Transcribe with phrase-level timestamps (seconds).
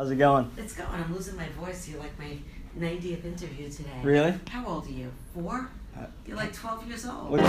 [0.00, 0.50] How's it going?
[0.56, 0.88] It's going.
[0.90, 1.86] I'm losing my voice.
[1.86, 2.38] You're like my
[2.78, 3.90] 90th interview today.
[4.02, 4.32] Really?
[4.48, 5.12] How old are you?
[5.34, 5.68] Four?
[6.24, 7.32] You're like 12 years old.
[7.32, 7.40] What-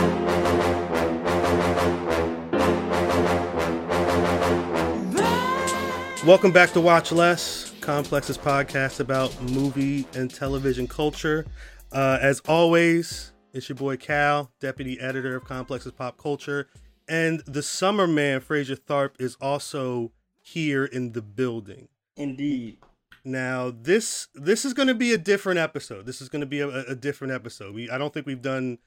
[6.27, 11.45] Welcome back to Watch Less, Complex's podcast about movie and television culture.
[11.93, 16.67] Uh, as always, it's your boy Cal, deputy editor of Complex's Pop Culture,
[17.07, 21.87] and the summer man Fraser Tharp is also here in the building.
[22.17, 22.77] Indeed.
[23.23, 26.05] Now this this is going to be a different episode.
[26.05, 27.75] This is going to be a, a different episode.
[27.75, 28.79] We I don't think we've done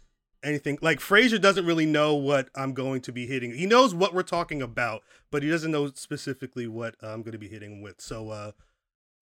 [0.42, 3.52] anything like Fraser doesn't really know what I'm going to be hitting.
[3.52, 7.38] He knows what we're talking about, but he doesn't know specifically what I'm going to
[7.38, 8.00] be hitting with.
[8.00, 8.52] So uh,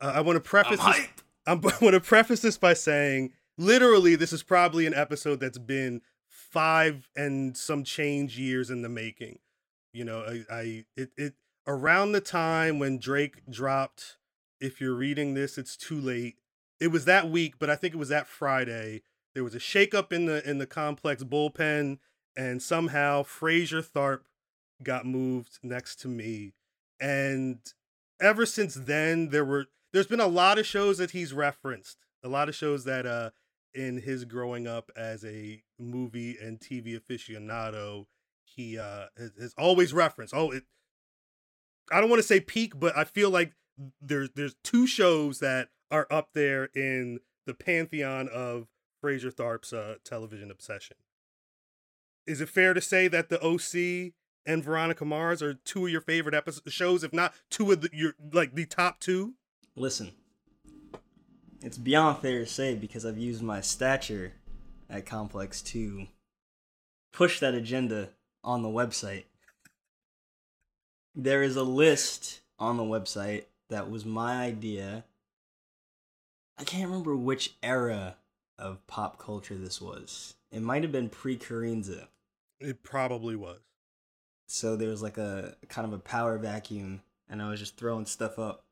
[0.00, 1.08] I want to preface this,
[1.46, 5.58] I'm, I want to preface this by saying literally this is probably an episode that's
[5.58, 9.38] been five and some change years in the making.
[9.92, 11.34] You know, I, I it it
[11.66, 14.16] around the time when Drake dropped
[14.62, 16.36] if you're reading this, it's too late.
[16.80, 19.02] It was that week, but I think it was that Friday.
[19.34, 21.98] There was a shakeup in the in the complex bullpen,
[22.36, 24.20] and somehow Fraser Tharp
[24.82, 26.54] got moved next to me.
[27.00, 27.58] And
[28.20, 32.28] ever since then, there were there's been a lot of shows that he's referenced, a
[32.28, 33.30] lot of shows that uh
[33.74, 38.06] in his growing up as a movie and TV aficionado,
[38.44, 40.34] he uh has, has always referenced.
[40.34, 40.64] Oh, it.
[41.90, 43.54] I don't want to say peak, but I feel like
[44.00, 48.68] there's there's two shows that are up there in the pantheon of
[49.00, 50.96] Fraser Tharp's uh, television obsession.
[52.26, 54.12] Is it fair to say that the OC
[54.46, 57.90] and Veronica Mars are two of your favorite episodes shows, if not two of the,
[57.92, 59.34] your like the top two?
[59.74, 60.12] Listen,
[61.60, 64.34] it's beyond fair to say because I've used my stature
[64.88, 66.06] at Complex to
[67.12, 68.10] push that agenda
[68.44, 69.24] on the website.
[71.14, 75.04] There is a list on the website that was my idea.
[76.58, 78.16] I can't remember which era
[78.58, 80.34] of pop culture this was.
[80.50, 82.06] It might have been pre Carinza.
[82.60, 83.60] It probably was.
[84.46, 88.06] So there was like a kind of a power vacuum, and I was just throwing
[88.06, 88.64] stuff up.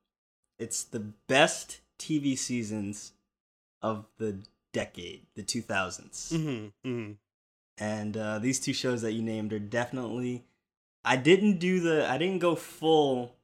[0.58, 3.12] It's the best TV seasons
[3.82, 6.32] of the decade, the 2000s.
[6.32, 7.12] Mm-hmm, mm-hmm.
[7.82, 10.44] And uh, these two shows that you named are definitely.
[11.05, 12.09] I didn't do the.
[12.09, 13.34] I didn't go full.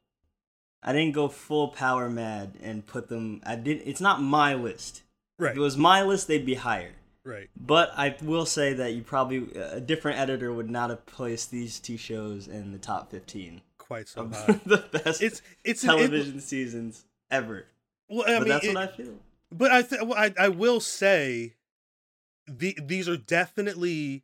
[0.83, 3.41] I didn't go full power mad and put them.
[3.45, 3.89] I didn't.
[3.89, 5.03] It's not my list.
[5.39, 5.53] Right.
[5.53, 6.93] If it was my list, they'd be higher.
[7.25, 7.49] Right.
[7.57, 11.81] But I will say that you probably a different editor would not have placed these
[11.81, 14.61] two shows in the top fifteen Quite so high.
[14.65, 17.67] the best It's it's an- it- television seasons ever.
[18.09, 19.15] well, I but mean, that's it- what I feel.
[19.51, 21.55] But I, th- I I will say,
[22.47, 24.23] the these are definitely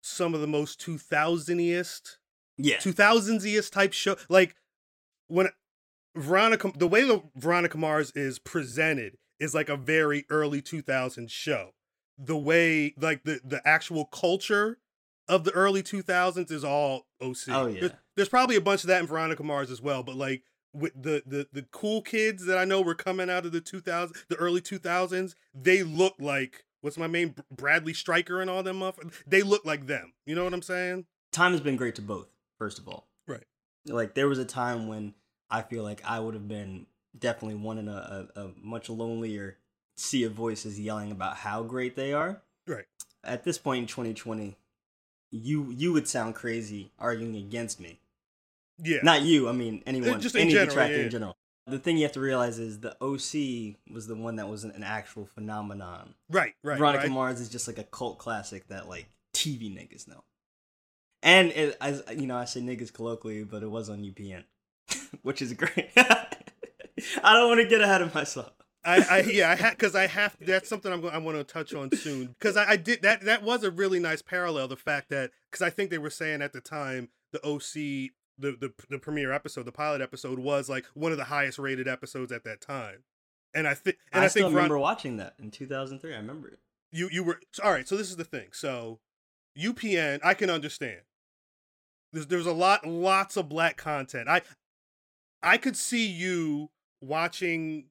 [0.00, 2.18] some of the most two thousandiest,
[2.58, 2.78] Yeah.
[2.78, 4.16] two thousandiest type show.
[4.28, 4.54] Like
[5.28, 5.48] when
[6.16, 11.30] Veronica, the way the Veronica Mars is presented is like a very early two thousand
[11.30, 11.70] show.
[12.18, 14.78] The way, like the the actual culture
[15.28, 17.36] of the early two thousands is all OC.
[17.48, 17.80] Oh, yeah.
[17.80, 20.42] There's, there's probably a bunch of that in Veronica Mars as well, but like
[20.72, 24.16] with the the the cool kids that I know were coming out of the 2000
[24.28, 29.12] the early 2000s, they look like what's my name Bradley Striker and all them motherfuckers.
[29.26, 30.12] They look like them.
[30.26, 31.06] You know what I'm saying?
[31.32, 32.28] Time has been great to both.
[32.58, 33.44] First of all, Right.
[33.86, 35.14] like there was a time when
[35.50, 36.86] I feel like I would have been
[37.18, 39.56] definitely one in a, a, a much lonelier
[39.96, 42.42] sea of voices yelling about how great they are.
[42.66, 42.84] Right.
[43.24, 44.56] At this point in 2020,
[45.30, 48.00] you you would sound crazy arguing against me.
[48.82, 48.98] Yeah.
[49.02, 51.36] Not you, I mean anyone, just in any general, detractor yeah, in general.
[51.66, 54.70] The thing you have to realize is the OC was the one that was an,
[54.70, 56.14] an actual phenomenon.
[56.30, 56.54] right.
[56.62, 56.78] Right.
[56.78, 57.12] Veronica right.
[57.12, 60.24] Mars is just like a cult classic that like TV niggas know.
[61.22, 64.44] And it, as you know, I say niggas colloquially, but it was on UPN,
[65.22, 65.90] which is great.
[65.96, 68.52] I don't want to get ahead of myself.
[68.84, 71.44] I, I yeah, I had because I have that's something I'm going I want to
[71.44, 74.76] touch on soon because I, I did that that was a really nice parallel the
[74.76, 78.72] fact that because I think they were saying at the time the OC the the
[78.88, 82.44] the premiere episode the pilot episode was like one of the highest rated episodes at
[82.44, 83.02] that time
[83.52, 86.14] and I think and I, I, still think remember watching that in 2003.
[86.14, 86.58] I remember it.
[86.92, 89.00] you you were all right so this is the thing so
[89.58, 91.00] UPN I can understand
[92.12, 94.42] there's there's a lot lots of black content I
[95.42, 96.70] I could see you
[97.00, 97.86] watching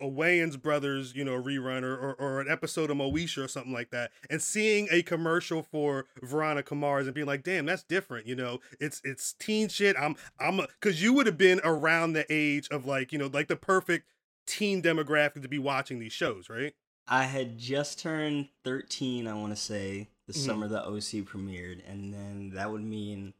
[0.00, 3.72] a Wayans Brothers, you know, rerun or, or, or an episode of Moesha or something
[3.72, 8.26] like that, and seeing a commercial for Veronica Mars and being like, "Damn, that's different."
[8.26, 9.96] You know, it's it's teen shit.
[9.98, 13.48] I'm I'm because you would have been around the age of like you know like
[13.48, 14.06] the perfect
[14.46, 16.74] teen demographic to be watching these shows, right?
[17.08, 20.44] I had just turned 13, I want to say, the Mhm.
[20.46, 23.34] summer the OC premiered, and then that would mean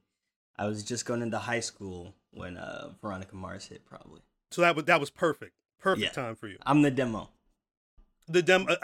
[0.58, 4.20] I was just going into high school when uh, Veronica Mars hit, probably.
[4.50, 6.10] So that was that was perfect, perfect Yeah.
[6.22, 6.58] time for you.
[6.64, 7.30] I'm the demo.
[8.28, 8.72] The demo.
[8.72, 8.76] Uh,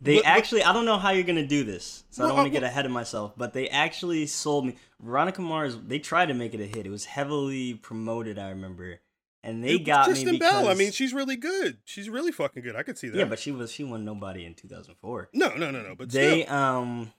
[0.00, 2.36] They What- what- actually, I don't know how you're gonna do this, so I don't
[2.36, 3.32] want to get ahead of myself.
[3.38, 5.78] But they actually sold me Veronica Mars.
[5.78, 6.84] They tried to make it a hit.
[6.84, 9.00] It was heavily promoted, I remember,
[9.44, 10.68] and they it got Kristen me because Bell.
[10.68, 11.78] I mean, she's really good.
[11.84, 12.74] She's really fucking good.
[12.74, 13.18] I could see that.
[13.18, 15.28] yeah, but she was she won nobody in 2004.
[15.34, 15.94] no, no, no, no.
[15.96, 16.54] But they still.
[16.56, 17.12] um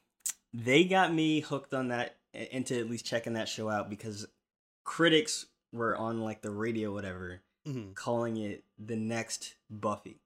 [0.54, 4.26] they got me hooked on that into at least checking that show out because
[4.84, 7.96] critics were on like the radio whatever Mhm.
[7.96, 10.20] calling it the next Buffy.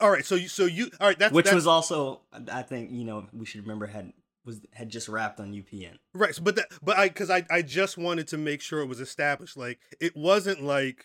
[0.00, 2.20] All right, so you, so you, all right, that's which that's, was also
[2.52, 4.12] I think you know we should remember had
[4.44, 5.96] was had just wrapped on UPN.
[6.14, 6.38] right.
[6.42, 9.56] But that, but I, because I, I just wanted to make sure it was established.
[9.56, 11.04] Like, it wasn't like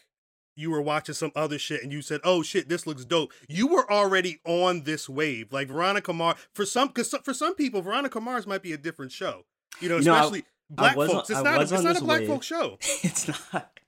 [0.57, 3.67] you were watching some other shit and you said, "Oh shit, this looks dope." You
[3.67, 5.51] were already on this wave.
[5.51, 9.11] Like Veronica Mars, for some, because for some people, Veronica Mars might be a different
[9.11, 9.43] show.
[9.81, 11.29] You know, You know, I- especially black on- folks.
[11.29, 11.57] It's not.
[11.59, 12.29] A, it's not a black wave.
[12.29, 12.77] folk show.
[13.03, 13.79] it's not.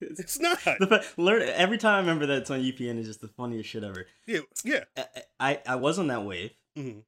[0.00, 0.58] It's not.
[0.64, 3.82] The learn every time I remember that it's on UPN is just the funniest shit
[3.84, 4.06] ever.
[4.26, 4.84] Yeah, yeah.
[4.96, 5.04] I
[5.40, 6.50] I, I was on that wave.
[6.76, 6.98] hmm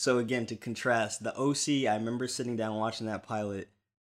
[0.00, 3.68] So again, to contrast, the OC, I remember sitting down watching that pilot.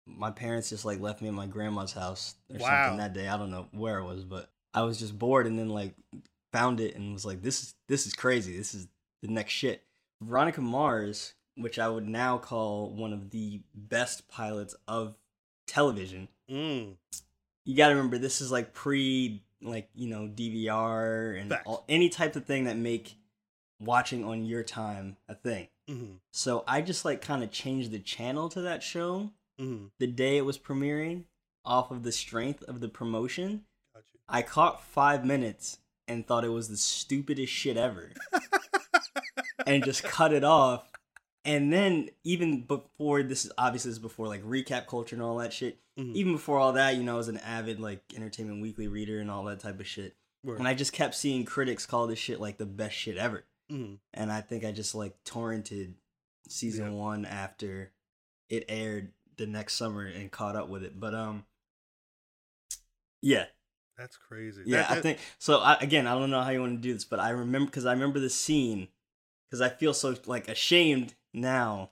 [0.06, 2.84] My parents just like left me at my grandma's house or Wow.
[2.84, 3.30] something that day.
[3.30, 5.95] I don't know where it was, but I was just bored and then like
[6.51, 8.57] found it and was like, this is this is crazy.
[8.57, 8.89] This is
[9.22, 9.81] the next shit.
[10.19, 15.16] Veronica Mars, which I would now call one of the best pilots of
[15.68, 16.28] television.
[16.51, 16.98] Mm.
[17.63, 22.10] You got to remember this is like pre like, you know, DVR and all, any
[22.10, 23.16] type of thing that make
[23.80, 25.69] watching on your time a thing.
[25.88, 30.07] Hmm So I just like kind of changed the channel to that show hmm the
[30.07, 31.24] day it was premiering
[31.66, 33.63] off of the strength of the promotion.
[33.94, 34.19] Got you.
[34.30, 38.12] I caught five minutes and thought it was the stupidest shit ever
[39.66, 40.89] and just cut it off.
[41.44, 45.38] And then even before this is obviously this is before like recap culture and all
[45.38, 45.80] that shit.
[46.00, 46.13] Mhm.
[46.13, 49.31] Even before all that, you know, I was an avid like Entertainment Weekly reader and
[49.31, 50.16] all that type of shit.
[50.44, 50.60] Word.
[50.60, 54.00] And I just kept seeing critics call this shit like the best shit ever Mhm.
[54.14, 55.94] and I think I just like torrented
[56.48, 57.92] season one after
[58.50, 61.00] it aired the next summer and caught up with it.
[61.00, 61.46] But um,
[63.22, 63.46] yeah,
[63.98, 64.64] That's crazy.
[64.66, 65.60] yeah, That- I think so.
[65.60, 67.86] I, again, I don't know how you want to do this, but I remember because
[67.86, 68.88] I remember the scene
[69.50, 71.92] because I feel so like ashamed now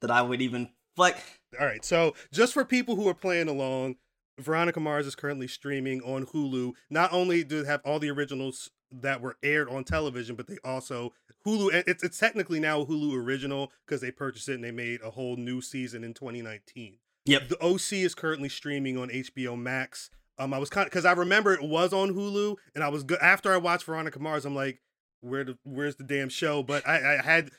[0.00, 1.16] that I would even like.
[1.60, 1.84] All right.
[1.84, 3.96] So, just for people who are playing along,
[4.40, 6.72] Veronica Mars is currently streaming on Hulu.
[6.90, 10.58] Not only do they have all the originals that were aired on television, but they
[10.64, 11.12] also
[11.46, 11.82] Hulu.
[11.86, 15.36] It's it's technically now Hulu original because they purchased it and they made a whole
[15.36, 16.98] new season in 2019.
[17.24, 17.48] Yep.
[17.48, 20.10] The OC is currently streaming on HBO Max.
[20.38, 23.02] Um, I was kind of because I remember it was on Hulu, and I was
[23.02, 24.44] good after I watched Veronica Mars.
[24.44, 24.80] I'm like,
[25.20, 26.62] where the where's the damn show?
[26.62, 27.50] But I, I had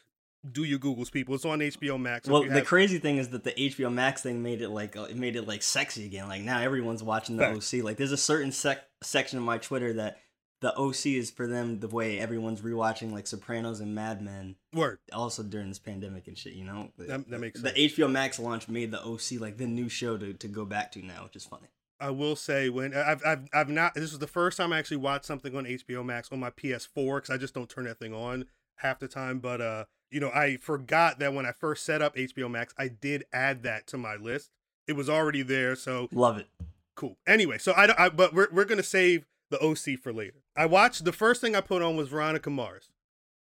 [0.50, 1.36] do your Googles, people.
[1.36, 2.28] It's on HBO Max.
[2.28, 5.04] Well, the have- crazy thing is that the HBO Max thing made it like uh,
[5.04, 6.28] it made it like sexy again.
[6.28, 7.52] Like now everyone's watching the.
[7.52, 7.84] OC.
[7.84, 10.18] Like there's a certain sec- section of my Twitter that
[10.64, 14.56] the OC is for them the way everyone's rewatching like Sopranos and Mad Men.
[14.74, 14.98] word.
[15.12, 16.90] Also during this pandemic and shit, you know.
[16.98, 17.94] That- that makes the sense.
[17.94, 21.06] HBO Max launch made the OC like the new show to, to go back to
[21.06, 21.68] now, which is funny.
[22.00, 24.98] I will say when I've I've I've not this was the first time I actually
[24.98, 28.14] watched something on HBO Max on my PS4 because I just don't turn that thing
[28.14, 28.46] on
[28.78, 29.40] half the time.
[29.40, 32.88] But uh, you know, I forgot that when I first set up HBO Max, I
[32.88, 34.50] did add that to my list.
[34.88, 36.48] It was already there, so Love it.
[36.96, 37.18] cool.
[37.28, 40.43] Anyway, so I, don't- I but we're we're gonna save the OC for later.
[40.56, 42.90] I watched the first thing I put on was Veronica Mars,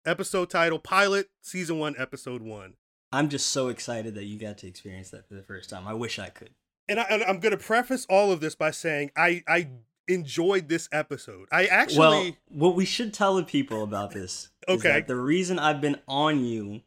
[0.05, 2.75] episode title pilot season one episode one.
[3.13, 5.89] I'm just so excited that you got to experience that for the first time.
[5.89, 6.51] I wish I could.
[6.89, 9.69] And, I, and I'm going to preface all of this by saying I I
[10.09, 11.49] enjoyed this episode.
[11.53, 14.89] I actually well, what we should tell the people about this is Okay.
[14.93, 16.83] that the reason I've been on you to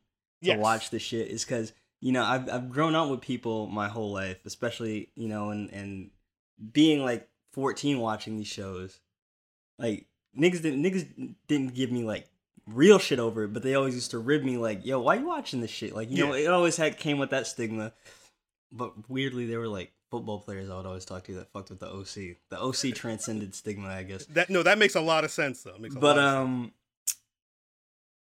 [0.49, 0.59] Yes.
[0.59, 4.11] watch the shit is because you know I've I've grown up with people my whole
[4.11, 6.11] life, especially you know and and
[6.71, 8.99] being like 14 watching these shows,
[9.83, 10.05] like
[10.37, 12.27] niggas didn't niggas didn't give me like
[12.67, 15.27] real shit over it, but they always used to rib me like, yo, why you
[15.27, 15.93] watching this shit?
[15.93, 17.93] Like you know, it always had came with that stigma.
[18.71, 21.79] But weirdly, there were like football players I would always talk to that fucked with
[21.79, 22.37] the OC.
[22.49, 25.77] The OC transcended stigma, I guess that no that makes a lot of sense though.
[25.77, 26.45] Makes a but lot of sense.
[26.47, 26.71] um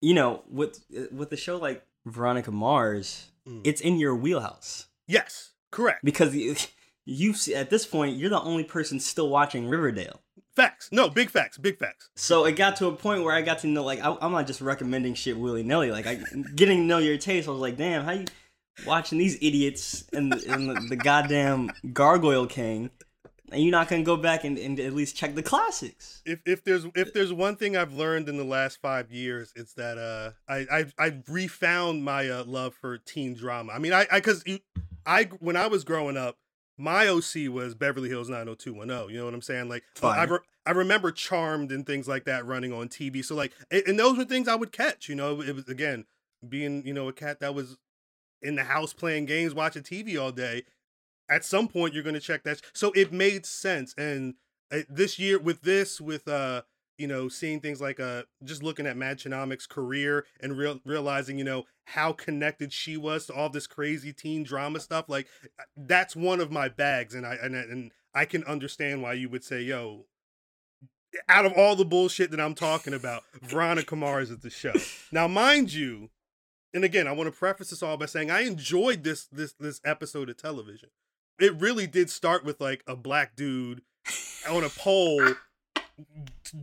[0.02, 3.62] you know with with a show like veronica mars Mm.
[3.64, 6.06] it's in your wheelhouse yes, correct.
[6.06, 6.56] because the,
[7.06, 10.22] you see at this point you're the only person still watching Riverdale.
[10.56, 10.90] Facts.
[10.92, 11.58] No, big facts.
[11.58, 12.10] Big facts.
[12.16, 14.48] So it got to a point where I got to know, like, I, I'm not
[14.48, 15.92] just recommending shit willy nilly.
[15.92, 16.16] Like, I
[16.56, 17.48] getting to know your taste.
[17.48, 18.26] I was like, damn, how you
[18.86, 22.90] watching these idiots and, the, and the, the goddamn Gargoyle King,
[23.52, 26.22] and you're not gonna go back and, and at least check the classics?
[26.26, 29.74] If if there's if there's one thing I've learned in the last five years, it's
[29.74, 33.74] that uh I I've, I've refound my uh, love for teen drama.
[33.74, 34.44] I mean, I I because
[35.06, 36.38] I when I was growing up,
[36.82, 39.14] my OC was Beverly Hills 90210.
[39.14, 39.70] You know what I'm saying?
[39.70, 43.24] Like I, re- I remember Charmed and things like that running on TV.
[43.24, 45.08] So like, and those were things I would catch.
[45.08, 46.06] You know, it was again
[46.48, 47.78] being you know a cat that was
[48.42, 50.64] in the house playing games, watching TV all day.
[51.30, 52.62] At some point, you're going to check that.
[52.74, 53.94] So it made sense.
[53.98, 54.34] And
[54.72, 56.64] uh, this year, with this, with uh,
[56.98, 61.38] you know, seeing things like uh, just looking at Mädchen Amick's career and real realizing,
[61.38, 65.06] you know, how connected she was to all this crazy teen drama stuff.
[65.08, 65.28] Like
[65.60, 69.30] uh, that's one of my bags, and I and and I can understand why you
[69.30, 70.06] would say, "Yo,
[71.28, 74.74] out of all the bullshit that I'm talking about, Veronica Mars is at the show."
[75.12, 76.10] Now, mind you,
[76.74, 79.82] and again, I want to preface this all by saying I enjoyed this this this
[79.84, 80.90] episode of television.
[81.40, 83.82] It really did start with like a black dude
[84.50, 85.34] on a pole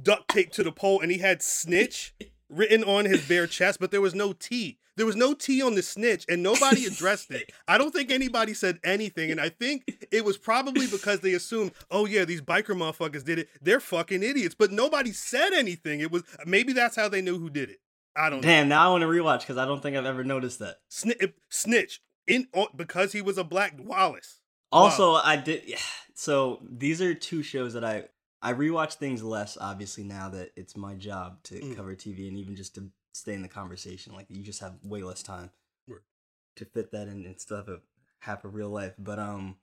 [0.03, 2.15] duct taped to the pole and he had snitch
[2.49, 4.79] written on his bare chest, but there was no T.
[4.97, 7.53] There was no T on the snitch, and nobody addressed it.
[7.69, 11.71] I don't think anybody said anything, and I think it was probably because they assumed,
[11.89, 13.49] oh yeah, these biker motherfuckers did it.
[13.63, 16.01] They're fucking idiots, but nobody said anything.
[16.01, 17.79] It was maybe that's how they knew who did it.
[18.17, 18.41] I don't.
[18.41, 18.75] Damn, know.
[18.75, 20.79] now I want to rewatch because I don't think I've ever noticed that.
[20.91, 24.41] Sni- snitch in because he was a black Wallace.
[24.73, 25.23] Also, wow.
[25.25, 25.63] I did.
[25.67, 25.79] Yeah.
[26.15, 28.07] So these are two shows that I
[28.41, 31.77] I rewatch things less, obviously, now that it's my job to mm.
[31.77, 34.15] cover TV and even just to stay in the conversation.
[34.15, 35.51] Like you just have way less time
[35.89, 36.01] right.
[36.57, 37.83] to fit that in and stuff of
[38.21, 38.95] half of real life.
[38.99, 39.57] But um,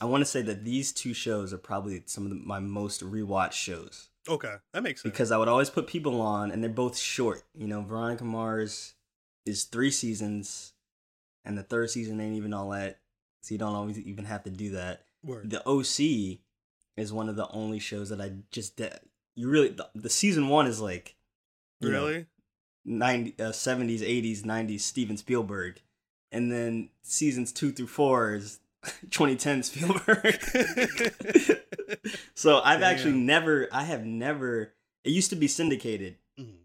[0.00, 3.02] I want to say that these two shows are probably some of the, my most
[3.02, 4.08] rewatched shows.
[4.28, 5.12] Okay, that makes sense.
[5.12, 7.42] Because I would always put people on, and they're both short.
[7.54, 8.94] You know, Veronica Mars
[9.46, 10.74] is three seasons,
[11.44, 13.00] and the third season ain't even all that,
[13.40, 15.02] so you don't always even have to do that.
[15.24, 15.50] Word.
[15.50, 16.38] The OC
[17.00, 18.98] is one of the only shows that I just de-
[19.34, 21.16] you really the, the season one is like
[21.80, 22.26] really
[22.84, 25.80] 90 uh, 70s 80s 90s Steven Spielberg
[26.32, 28.60] and then seasons 2 through 4 is
[29.10, 30.40] 2010 Spielberg
[32.34, 32.94] so I've Damn.
[32.94, 34.72] actually never I have never
[35.04, 36.56] it used to be syndicated mm-hmm.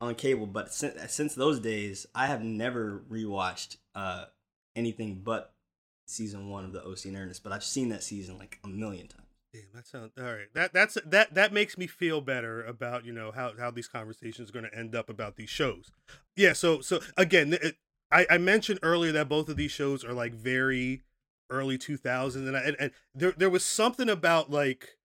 [0.00, 4.26] on cable but since, since those days I have never rewatched uh
[4.76, 5.52] anything but
[6.06, 7.42] season 1 of the OC and Ernest.
[7.42, 9.23] but I've seen that season like a million times
[9.54, 10.52] Damn, that sounds all right.
[10.54, 14.50] That that's that that makes me feel better about you know how how these conversations
[14.50, 15.92] are going to end up about these shows.
[16.34, 16.54] Yeah.
[16.54, 17.76] So so again, it,
[18.10, 21.02] I I mentioned earlier that both of these shows are like very
[21.50, 24.96] early 2000s, and I, and, and there there was something about like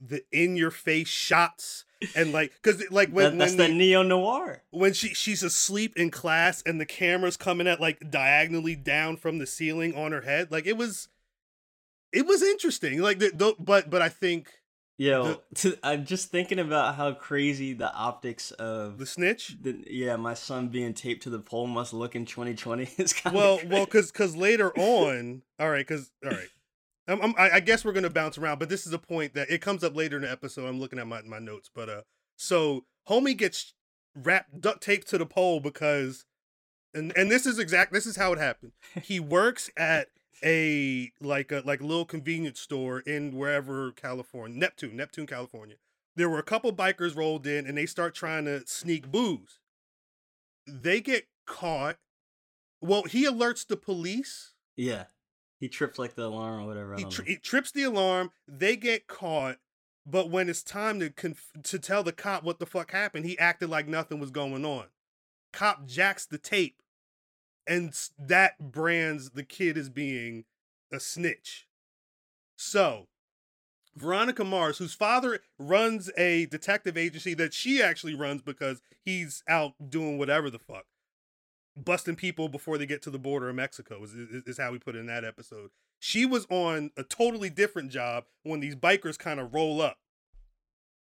[0.00, 1.84] the in your face shots
[2.16, 5.96] and like because like when, that, that's when the neo noir when she she's asleep
[5.96, 10.22] in class and the camera's coming at like diagonally down from the ceiling on her
[10.22, 11.08] head like it was
[12.12, 13.00] it was interesting.
[13.00, 14.50] Like, the, the, but but I think.
[14.98, 19.56] Yo, the, I'm just thinking about how crazy the optics of the snitch.
[19.60, 22.88] The, yeah, my son being taped to the pole must look in 2020.
[22.98, 26.48] It's kind well, well, because because later on, all right, because all right,
[27.08, 29.60] I'm, I'm, I guess we're gonna bounce around, but this is a point that it
[29.60, 30.68] comes up later in the episode.
[30.68, 32.02] I'm looking at my my notes, but uh,
[32.36, 33.74] so homie gets
[34.14, 36.26] wrapped duct taped to the pole because,
[36.94, 37.92] and and this is exact.
[37.92, 38.72] This is how it happened.
[39.02, 40.08] He works at
[40.44, 45.76] a like a like a little convenience store in wherever California, Neptune, Neptune, California.
[46.14, 49.60] There were a couple bikers rolled in and they start trying to sneak booze.
[50.66, 51.96] They get caught.
[52.80, 54.52] Well, he alerts the police.
[54.76, 55.04] Yeah.
[55.58, 56.96] He trips like the alarm or whatever.
[56.96, 58.32] He, tri- he, trips the alarm.
[58.48, 59.58] They get caught.
[60.04, 63.38] But when it's time to conf- to tell the cop what the fuck happened, he
[63.38, 64.86] acted like nothing was going on.
[65.52, 66.81] Cop jacks the tape
[67.66, 70.44] and that brands the kid as being
[70.92, 71.66] a snitch.
[72.56, 73.08] So,
[73.96, 79.74] Veronica Mars, whose father runs a detective agency that she actually runs because he's out
[79.90, 80.86] doing whatever the fuck,
[81.76, 84.78] busting people before they get to the border of Mexico, is, is, is how we
[84.78, 85.70] put it in that episode.
[85.98, 89.98] She was on a totally different job when these bikers kind of roll up.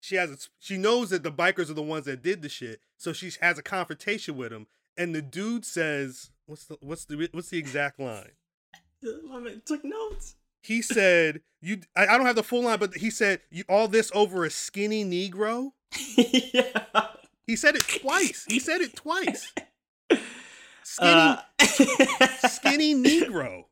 [0.00, 2.80] She has a, she knows that the bikers are the ones that did the shit,
[2.96, 7.28] so she has a confrontation with them, and the dude says, What's the what's the
[7.32, 8.32] what's the exact line?
[9.04, 10.36] I took notes.
[10.62, 13.88] He said, "You." I, I, don't have the full line, but he said, "You all
[13.88, 15.72] this over a skinny Negro."
[16.16, 17.08] yeah.
[17.46, 18.44] He said it twice.
[18.48, 19.52] He said it twice.
[20.82, 21.38] Skinny, uh,
[22.48, 23.64] skinny Negro.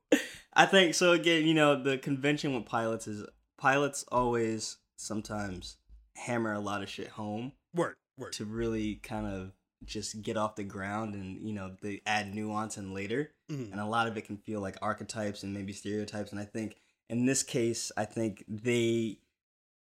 [0.53, 1.13] I think so.
[1.13, 3.25] Again, you know, the convention with pilots is
[3.57, 5.77] pilots always sometimes
[6.17, 8.33] hammer a lot of shit home Word, word.
[8.35, 9.53] to really kind of
[9.87, 13.73] just get off the ground and you know they add nuance and later Mhm.
[13.73, 16.77] and a lot of it can feel like archetypes and maybe stereotypes and i think
[17.09, 19.19] in this case i think they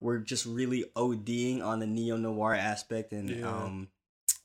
[0.00, 3.48] were just really oding on the neo-noir aspect and Yeah.
[3.64, 3.88] um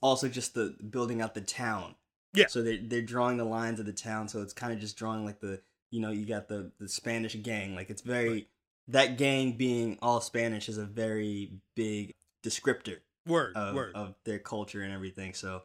[0.02, 1.96] also just the building out the town
[2.34, 2.48] Yeah.
[2.48, 5.26] so they're, they're drawing the lines of the town so it's kind of just drawing
[5.26, 8.48] like the you know you got the the spanish gang like it's very Right.
[8.90, 13.92] that gang being all spanish is a very big descriptor Word, of, word.
[13.96, 15.34] of their culture and everything.
[15.34, 15.64] So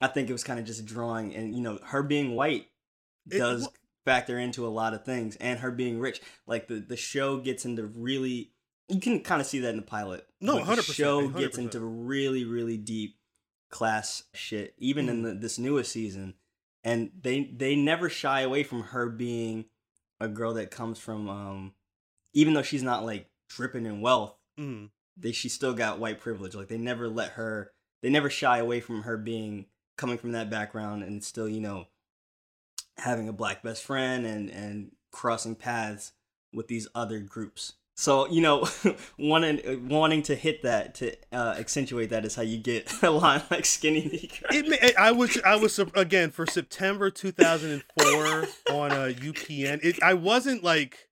[0.00, 2.66] I think it was kind of just drawing, and you know, her being white
[3.30, 3.72] It- does well-
[4.04, 6.20] factor into a lot of things, and her being rich.
[6.46, 8.52] Like the the show gets into really,
[8.88, 10.26] you can kind of see that in the pilot.
[10.42, 11.58] No, 100%, show gets 100%.
[11.58, 13.16] into really really deep
[13.70, 15.24] class shit, even in Mhm.
[15.24, 16.34] the, this newest season,
[16.84, 19.64] and they they never shy away from her being
[20.20, 21.74] a girl that comes from, um,
[22.34, 24.90] even though she's not like dripping in wealth Mhm.
[25.16, 26.54] They she still got white privilege.
[26.54, 29.66] Like they never let her they never shy away from her being
[29.96, 31.86] coming from that background and still, you know,
[32.98, 36.12] having a black best friend and and crossing paths
[36.52, 37.74] with these other groups.
[37.96, 38.66] So, you know,
[39.18, 43.42] wanting wanting to hit that to uh, accentuate that is how you get a line
[43.50, 44.42] like skinny Negro.
[44.50, 48.14] It, I was I was again for September 2004
[48.74, 49.84] on a UPN.
[49.84, 51.08] It, I wasn't like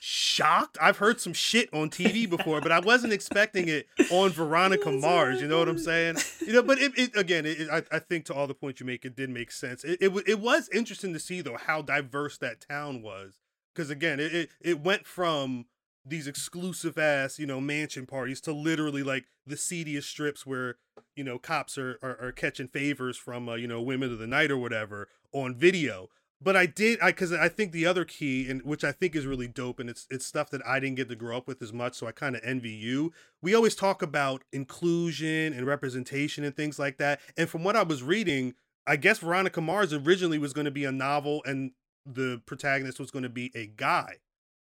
[0.00, 0.78] shocked.
[0.80, 5.40] I've heard some shit on TV before, but I wasn't expecting it on Veronica Mars.
[5.40, 6.16] You know what I'm saying?
[6.46, 8.86] You know, but it, it again, it, I, I think to all the points you
[8.86, 9.84] make, it did make sense.
[9.84, 13.38] It, it it was interesting to see though how diverse that town was,
[13.74, 15.66] because again, it, it it went from
[16.04, 20.76] these exclusive ass you know mansion parties to literally like the seediest strips where
[21.14, 24.26] you know cops are are, are catching favors from uh, you know women of the
[24.26, 26.08] night or whatever on video
[26.40, 29.26] but i did i because i think the other key and which i think is
[29.26, 31.72] really dope and it's it's stuff that i didn't get to grow up with as
[31.72, 33.12] much so i kind of envy you.
[33.42, 37.82] We always talk about inclusion and representation and things like that and from what i
[37.82, 38.54] was reading
[38.86, 41.72] i guess veronica mars originally was going to be a novel and
[42.06, 44.16] the protagonist was going to be a guy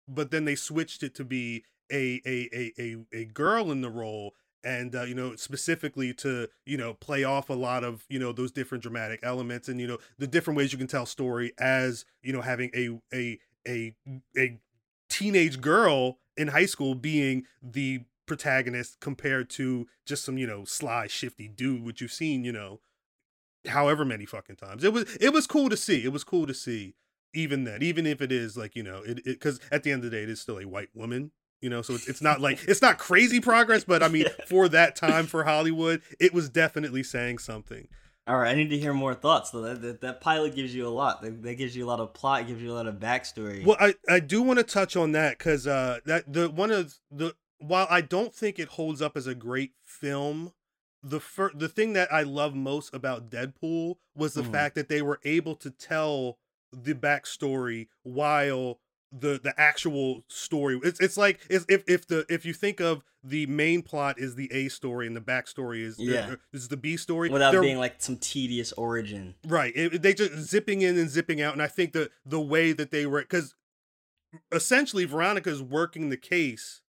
[0.08, 3.90] but then they switched it to be a a a a, a girl in the
[3.90, 8.20] role and uh, you know specifically to you know play off a lot of you
[8.20, 11.52] know those different dramatic elements and you know the different ways you can tell story
[11.58, 13.96] as you know having a a a
[14.38, 14.60] a
[15.10, 21.08] teenage girl in high school being the protagonist compared to just some you know sly
[21.08, 22.80] shifty dude which you've seen you know
[23.68, 24.84] however many fucking times.
[24.84, 26.04] It was it was cool to see.
[26.04, 26.96] It was cool to see
[27.34, 30.10] even then even if it is like you know it because at the end of
[30.10, 31.30] the day it is still a white woman
[31.62, 34.68] you know so it's, it's not like it's not crazy progress but i mean for
[34.70, 37.88] that time for hollywood it was definitely saying something
[38.28, 39.50] All right, I need to hear more thoughts.
[39.50, 41.24] Though that, that, that pilot gives you a lot.
[41.24, 42.46] That, that gives you a lot of plot.
[42.46, 43.66] Gives you a lot of backstory.
[43.66, 46.94] well i i do want to touch on that because uh that the one of
[47.10, 50.54] the while i don't think it holds up as a great film
[51.02, 54.52] the fir- the thing that i love most about deadpool was the Mhm.
[54.52, 56.38] fact that they were able to tell
[56.72, 58.80] the backstory while
[59.12, 63.04] the the actual story it's it's like it's, if if the if you think of
[63.24, 66.30] the main plot is the A story and the backstory is uh, Yeah.
[66.32, 69.34] Uh, is the B story Without they're- being like some tedious origin.
[69.48, 69.74] Right.
[69.76, 72.92] It, they just zipping in and zipping out, and I think the the way that
[72.92, 73.56] they were because
[74.52, 76.82] essentially Veronica's working the case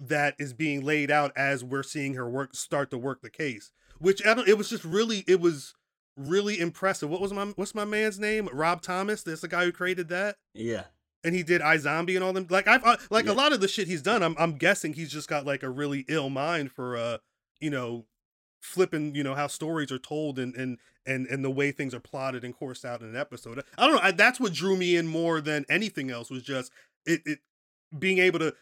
[0.00, 3.72] that is being laid out as we're seeing her work start to work the case.
[3.98, 4.48] Which I don't.
[4.48, 5.24] It was just really.
[5.26, 5.74] It was
[6.16, 7.10] really impressive.
[7.10, 8.48] What was my what's my man's name?
[8.52, 9.22] Rob Thomas.
[9.22, 10.36] That's the guy who created that.
[10.52, 10.84] Yeah.
[11.24, 12.46] And he did iZombie and all them.
[12.50, 13.32] Like I've uh, like Yeah.
[13.32, 14.22] a lot of the shit he's done.
[14.22, 17.18] I'm I'm guessing he's just got like a really ill mind for uh
[17.60, 18.04] you know
[18.60, 22.00] flipping you know how stories are told and and and and the way things are
[22.00, 23.62] plotted and coursed out in an episode.
[23.78, 24.02] I don't know.
[24.02, 26.70] I, that's what drew me in more than anything else was just
[27.06, 27.38] it it
[27.98, 28.54] being able to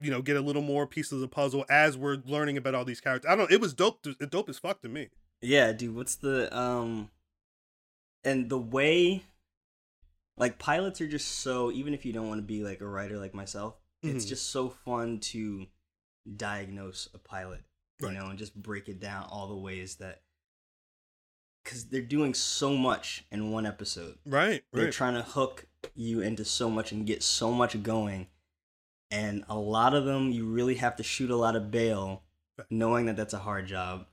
[0.00, 2.84] you know get a little more pieces of the puzzle as we're learning about all
[2.84, 3.28] these characters.
[3.30, 3.50] I don't.
[3.50, 4.02] know, It was dope.
[4.02, 5.08] To, dope as fuck to me.
[5.42, 7.10] Yeah, dude, what's the um
[8.24, 9.22] and the way
[10.40, 13.18] like pilots are just so even if you don't want to be like a writer
[13.18, 14.28] like myself, it's Mhm.
[14.30, 15.66] just so fun to
[16.36, 17.62] diagnose a pilot,
[18.00, 18.14] you Right.
[18.16, 20.22] know, and just break it down all the ways that
[21.64, 24.18] cuz they're doing so much in one episode.
[24.24, 24.64] Right.
[24.72, 24.92] They're Right.
[24.92, 28.28] trying to hook you into so much and get so much going.
[29.10, 32.24] And a lot of them, you really have to shoot a lot of bail,
[32.70, 34.06] knowing that that's a hard job.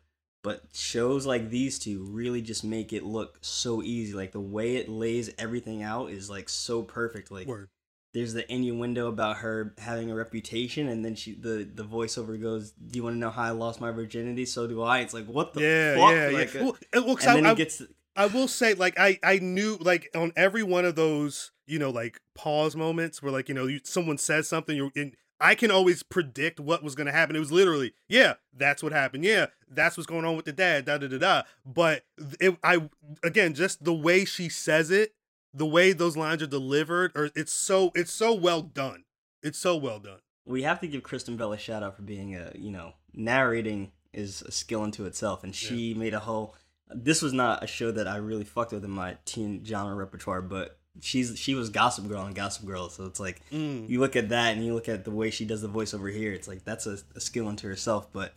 [0.48, 4.14] But shows like these two really just make it look so easy.
[4.14, 7.32] Like the way it lays everything out is like so perfect.
[7.32, 7.68] Like Word.
[8.14, 12.72] there's the innuendo about her having a reputation, and then she the the voiceover goes,
[12.72, 14.46] "Do you want to know how I lost my virginity?
[14.46, 15.96] So do I." It's like what the Yeah.
[15.96, 16.12] fuck?
[16.14, 16.30] Yeah.
[16.40, 16.62] Like, yeah.
[16.62, 17.82] uh, Well, uh, well, 'cause and I- then I- it gets
[18.16, 21.90] I will say, like, I I knew, like, on every one of those, you know
[21.90, 25.70] like pause moments where like you know you, someone says something you're in I can
[25.70, 27.36] always predict what was going to happen.
[27.36, 29.24] It was literally, yeah, that's what happened.
[29.24, 30.86] Yeah, that's what's going on with the dad.
[30.86, 31.44] Da da da da.
[31.66, 32.06] But
[32.40, 32.90] it, I
[33.24, 35.14] again, just the way she says it,
[35.54, 39.04] the way those lines are delivered, or it's so it's so well done.
[39.44, 40.20] It's so well done.
[40.46, 43.92] We have to give Kristen Bell a shout out for being a you know narrating
[44.14, 45.98] is a skill unto itself, and she yeah.
[45.98, 46.56] made a whole.
[46.90, 50.42] This was not a show that I really fucked with in my teen genre repertoire,
[50.42, 53.88] but she's she was Gossip Girl on Gossip Girl, so it's like mm.
[53.88, 56.08] you look at that and you look at the way she does the voice over
[56.08, 56.34] here.
[56.34, 58.12] It's like that's a, a skill unto herself.
[58.12, 58.34] But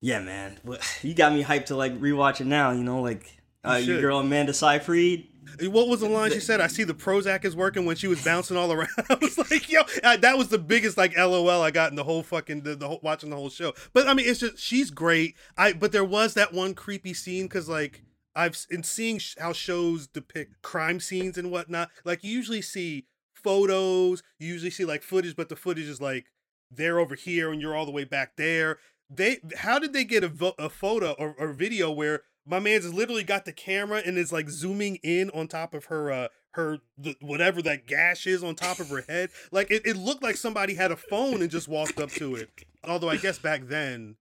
[0.00, 0.58] yeah, man,
[1.02, 2.70] you got me hyped to like rewatch it now.
[2.70, 5.28] You know, like uh, you your girl Amanda Seyfried.
[5.60, 6.60] What was the line she said?
[6.60, 8.88] I see the Prozac is working when she was bouncing all around.
[9.08, 12.24] I was like, yo, that was the biggest like LOL I got in the whole
[12.24, 13.72] fucking the, the whole, watching the whole show.
[13.92, 15.36] But I mean, it's just she's great.
[15.56, 18.02] I but there was that one creepy scene because like
[18.36, 21.90] I've in seeing how shows depict crime scenes and whatnot.
[22.04, 26.26] Like you usually see photos, you usually see like footage, but the footage is like
[26.70, 28.78] they're over here and you're all the way back there.
[29.08, 32.92] They how did they get a, vo- a photo or, or video where my man's
[32.92, 36.78] literally got the camera and is like zooming in on top of her uh her
[36.96, 40.36] the, whatever that gash is on top of her head like it, it looked like
[40.36, 42.48] somebody had a phone and just walked up to it
[42.84, 44.16] although i guess back then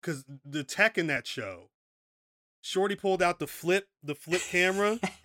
[0.00, 1.70] because the tech in that show
[2.66, 4.98] Shorty pulled out the flip, the flip camera.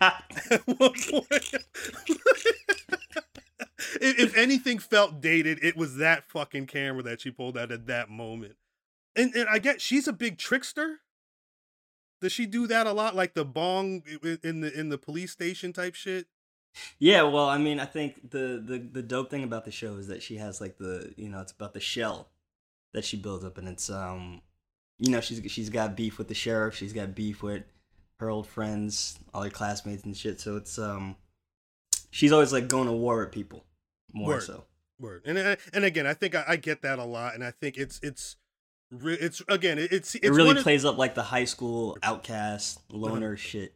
[4.00, 8.08] if anything felt dated, it was that fucking camera that she pulled out at that
[8.08, 8.54] moment.
[9.16, 11.00] And and I get she's a big trickster.
[12.20, 14.04] Does she do that a lot, like the bong
[14.44, 16.28] in the in the police station type shit?
[17.00, 20.06] Yeah, well, I mean, I think the the the dope thing about the show is
[20.06, 22.28] that she has like the you know it's about the shell
[22.94, 24.42] that she builds up, and it's um
[25.02, 26.76] you know she's she's got beef with the sheriff.
[26.76, 27.64] She's got beef with
[28.20, 30.40] her old friends, all her classmates and shit.
[30.40, 31.16] So it's um,
[32.10, 33.64] she's always like going to war with people
[34.12, 34.42] more Word.
[34.44, 34.64] so.
[35.00, 35.22] Word.
[35.24, 37.98] And and again, I think I, I, get that a lot, and I think it's
[38.04, 38.36] it's
[38.92, 43.36] it's again it's, it's it really plays up like the high school outcast loner uh-huh.
[43.36, 43.74] shit.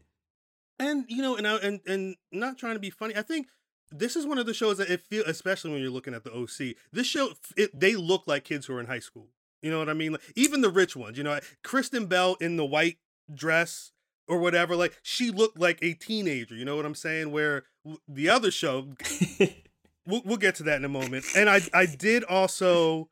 [0.79, 3.49] And you know, and I, and and not trying to be funny, I think
[3.91, 6.33] this is one of the shows that it feel, especially when you're looking at the
[6.33, 6.77] OC.
[6.93, 9.27] This show, it, they look like kids who are in high school.
[9.67, 10.13] You know what I mean?
[10.13, 12.99] Like, even the rich ones, you know, Kristen Bell in the white
[13.35, 13.91] dress
[14.29, 16.55] or whatever, like she looked like a teenager.
[16.55, 17.33] You know what I'm saying?
[17.33, 17.65] Where
[18.07, 18.93] the other show,
[20.07, 21.25] we'll, we'll get to that in a moment.
[21.37, 23.11] And I I did also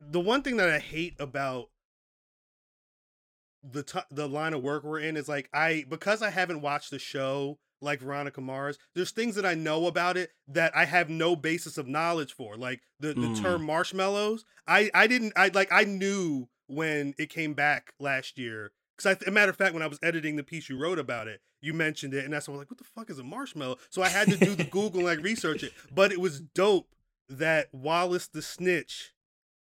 [0.00, 1.68] the one thing that I hate about
[3.62, 6.90] the t- the line of work we're in is like I because I haven't watched
[6.90, 8.78] the show like Veronica Mars.
[8.94, 12.56] There's things that I know about it that I have no basis of knowledge for.
[12.56, 13.40] Like the, the mm.
[13.40, 14.44] term marshmallows.
[14.66, 18.72] I, I didn't I like I knew when it came back last year.
[18.96, 21.40] Because a matter of fact, when I was editing the piece you wrote about it,
[21.60, 23.76] you mentioned it, and that's why I was like, "What the fuck is a marshmallow?"
[23.90, 25.72] So I had to do the Google and like research it.
[25.94, 26.88] But it was dope
[27.28, 29.12] that Wallace the Snitch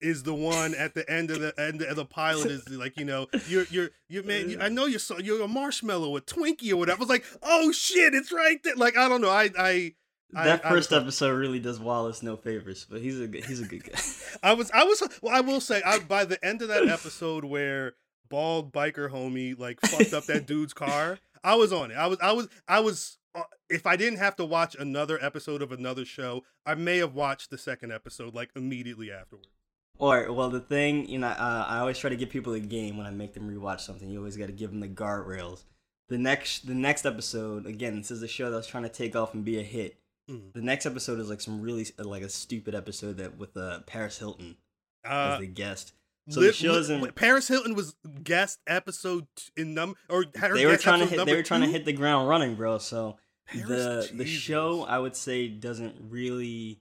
[0.00, 3.04] is the one at the end of the end of the pilot is like you
[3.04, 6.72] know you're you're you man you, I know you're so you're a marshmallow a Twinkie
[6.72, 6.98] or whatever.
[6.98, 8.76] I was like oh shit it's right there.
[8.76, 9.94] Like I don't know I I.
[10.32, 13.62] That I, first I, episode really does Wallace no favors, but he's a good, he's
[13.62, 13.98] a good guy.
[14.42, 17.44] I was I was well I will say I, by the end of that episode
[17.44, 17.94] where
[18.28, 21.94] bald biker homie like fucked up that dude's car, I was on it.
[21.94, 25.62] I was I was I was uh, if I didn't have to watch another episode
[25.62, 29.57] of another show, I may have watched the second episode like immediately afterwards.
[29.98, 32.96] Or well, the thing you know, uh, I always try to give people a game
[32.96, 34.08] when I make them rewatch something.
[34.08, 35.64] You always got to give them the guardrails.
[36.08, 39.16] The next, the next episode, again, this is a show that was trying to take
[39.16, 39.98] off and be a hit.
[40.30, 40.52] Mm.
[40.52, 44.18] The next episode is like some really like a stupid episode that with uh, Paris
[44.18, 44.56] Hilton
[45.04, 45.92] uh, as the guest.
[46.28, 47.14] So li- the show isn't.
[47.16, 51.24] Paris Hilton was guest episode in num or they were trying to hit.
[51.24, 52.78] They were trying to hit the ground running, bro.
[52.78, 54.18] So Paris, the Jesus.
[54.18, 56.80] the show I would say doesn't really.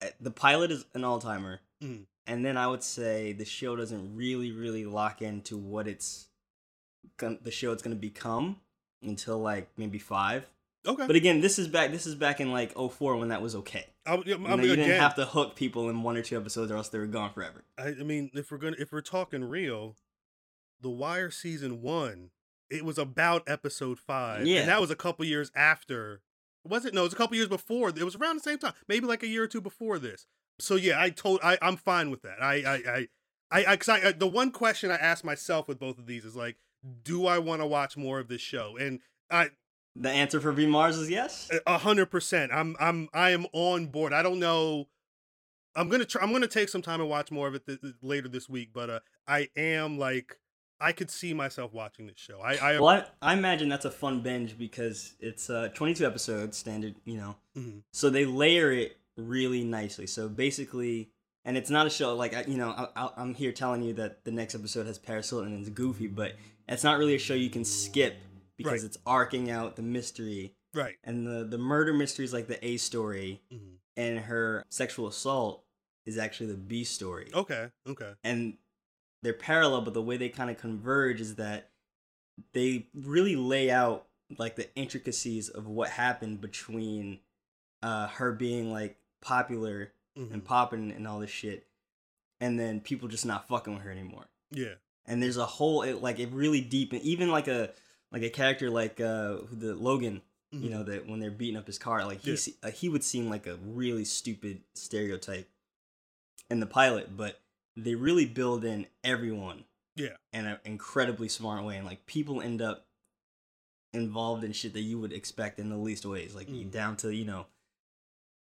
[0.00, 1.60] Eh, the pilot is an all timer.
[1.82, 6.28] Mm and then I would say the show doesn't really, really lock into what it's
[7.18, 8.60] the show it's going to become
[9.02, 10.46] until like maybe five.
[10.86, 11.08] Okay.
[11.08, 11.90] But again, this is back.
[11.90, 13.86] This is back in like 04 when that was okay.
[14.06, 16.70] I, I, you, know, you didn't have to hook people in one or two episodes,
[16.70, 17.64] or else they were gone forever.
[17.76, 19.96] I, I mean, if we're gonna if we're talking real,
[20.80, 22.30] The Wire season one,
[22.70, 24.46] it was about episode five.
[24.46, 24.60] Yeah.
[24.60, 26.22] And that was a couple years after.
[26.64, 26.94] Was it?
[26.94, 27.88] No, it was a couple years before.
[27.88, 30.26] It was around the same time, maybe like a year or two before this
[30.60, 32.42] so yeah, I told I I'm fine with that.
[32.42, 33.08] I I I
[33.52, 36.36] I, I, cause I, the one question I ask myself with both of these is
[36.36, 36.56] like,
[37.02, 38.76] do I want to watch more of this show?
[38.78, 39.50] And I
[39.96, 41.50] the answer for V Mars is yes.
[41.66, 42.52] A hundred percent.
[42.52, 44.12] I'm I'm I am on board.
[44.12, 44.86] I don't know.
[45.74, 46.22] I'm gonna try.
[46.22, 48.70] I'm gonna take some time and watch more of it th- later this week.
[48.72, 50.38] But uh, I am like
[50.80, 52.40] I could see myself watching this show.
[52.40, 56.56] I I, Well, I, I imagine that's a fun binge because it's uh 22 episodes
[56.56, 57.36] standard, you know.
[57.56, 57.82] Mhm.
[57.92, 58.96] So they layer it
[59.28, 60.06] really nicely.
[60.06, 61.10] So basically,
[61.44, 64.24] and it's not a show like I- you know I, I'm here telling you that
[64.24, 66.34] the next episode has Paris Hilton and it's goofy, but
[66.68, 68.16] it's not really a show you can skip
[68.56, 68.84] because Right.
[68.84, 70.96] it's arcing out the mystery right.
[71.04, 73.76] and the the murder mystery is like the A story, Mhm.
[73.96, 75.64] and her sexual assault
[76.06, 77.70] is actually the B story Okay.
[77.86, 78.12] Okay.
[78.24, 78.56] and
[79.22, 81.70] they're parallel, but the way they kind of converge is that
[82.52, 84.06] they really lay out
[84.38, 87.18] like the intricacies of what happened between
[87.82, 90.32] uh, her being like popular Mhm.
[90.32, 91.66] and popping and all this shit,
[92.40, 94.26] and then people just not fucking with her anymore.
[94.50, 94.74] Yeah.
[95.06, 97.72] And there's a whole it, like it really deep, and even like a
[98.12, 100.22] like a character like uh the Logan.
[100.52, 100.70] You Mhm.
[100.70, 102.52] know that when they're beating up his car, like he Yeah.
[102.64, 105.48] uh, he would seem like a really stupid stereotype
[106.50, 107.40] in the pilot, but
[107.76, 110.16] they really build in everyone Yeah.
[110.32, 112.88] in an incredibly smart way, and like people end up
[113.92, 116.70] involved in shit that you would expect in the least ways, like Mm.
[116.70, 117.46] down to you know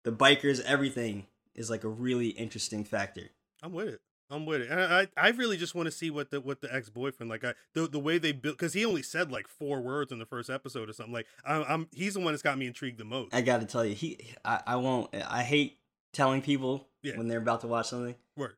[0.03, 0.61] the bikers.
[0.63, 3.29] Everything is like a really interesting factor.
[3.61, 4.01] I'm with it.
[4.31, 6.71] I'm with it, and I I really just want to see what the what the
[6.73, 7.43] ex boyfriend like.
[7.43, 10.25] I the the way they built because he only said like four words in the
[10.27, 11.13] first episode or something.
[11.13, 13.33] Like I'm, I'm he's the one that's got me intrigued the most.
[13.33, 15.09] I got to tell you, he I, I won't.
[15.15, 15.79] I hate
[16.13, 17.17] telling people Yeah.
[17.17, 18.13] when they're about to watch something.
[18.37, 18.53] Word.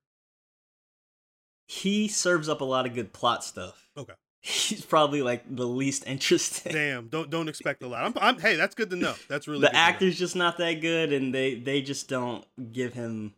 [1.67, 3.87] He serves up a lot of good plot stuff.
[3.95, 4.13] Okay.
[4.43, 6.73] He's probably like the least interesting.
[6.73, 7.07] Damn.
[7.09, 8.03] Don't don't expect a lot.
[8.03, 9.13] I'm, I'm hey, that's good to know.
[9.27, 13.33] That's really the actor's just not that good, and they they just don't give him,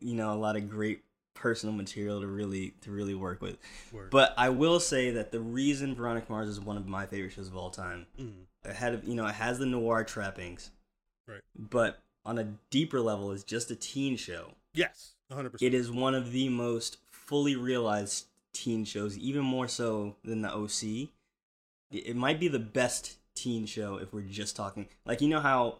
[0.00, 1.00] you know, a lot of great
[1.34, 3.56] personal material to really to really work with.
[3.90, 4.10] Word.
[4.10, 7.48] But I will say that the reason Veronica Mars is one of my favorite shows
[7.48, 8.44] of all time, Mhm.
[8.64, 10.70] it had you know it has the noir trappings,
[11.26, 11.40] Right.
[11.58, 14.52] but on a deeper level, is just a teen show.
[14.74, 15.12] Yes.
[15.28, 15.50] 100.
[15.52, 20.40] percent It is one of the most fully realized teen shows, even more so than
[20.42, 21.10] the OC.
[21.90, 24.86] It might be the best teen show if we're just talking.
[25.04, 25.78] Like, you know how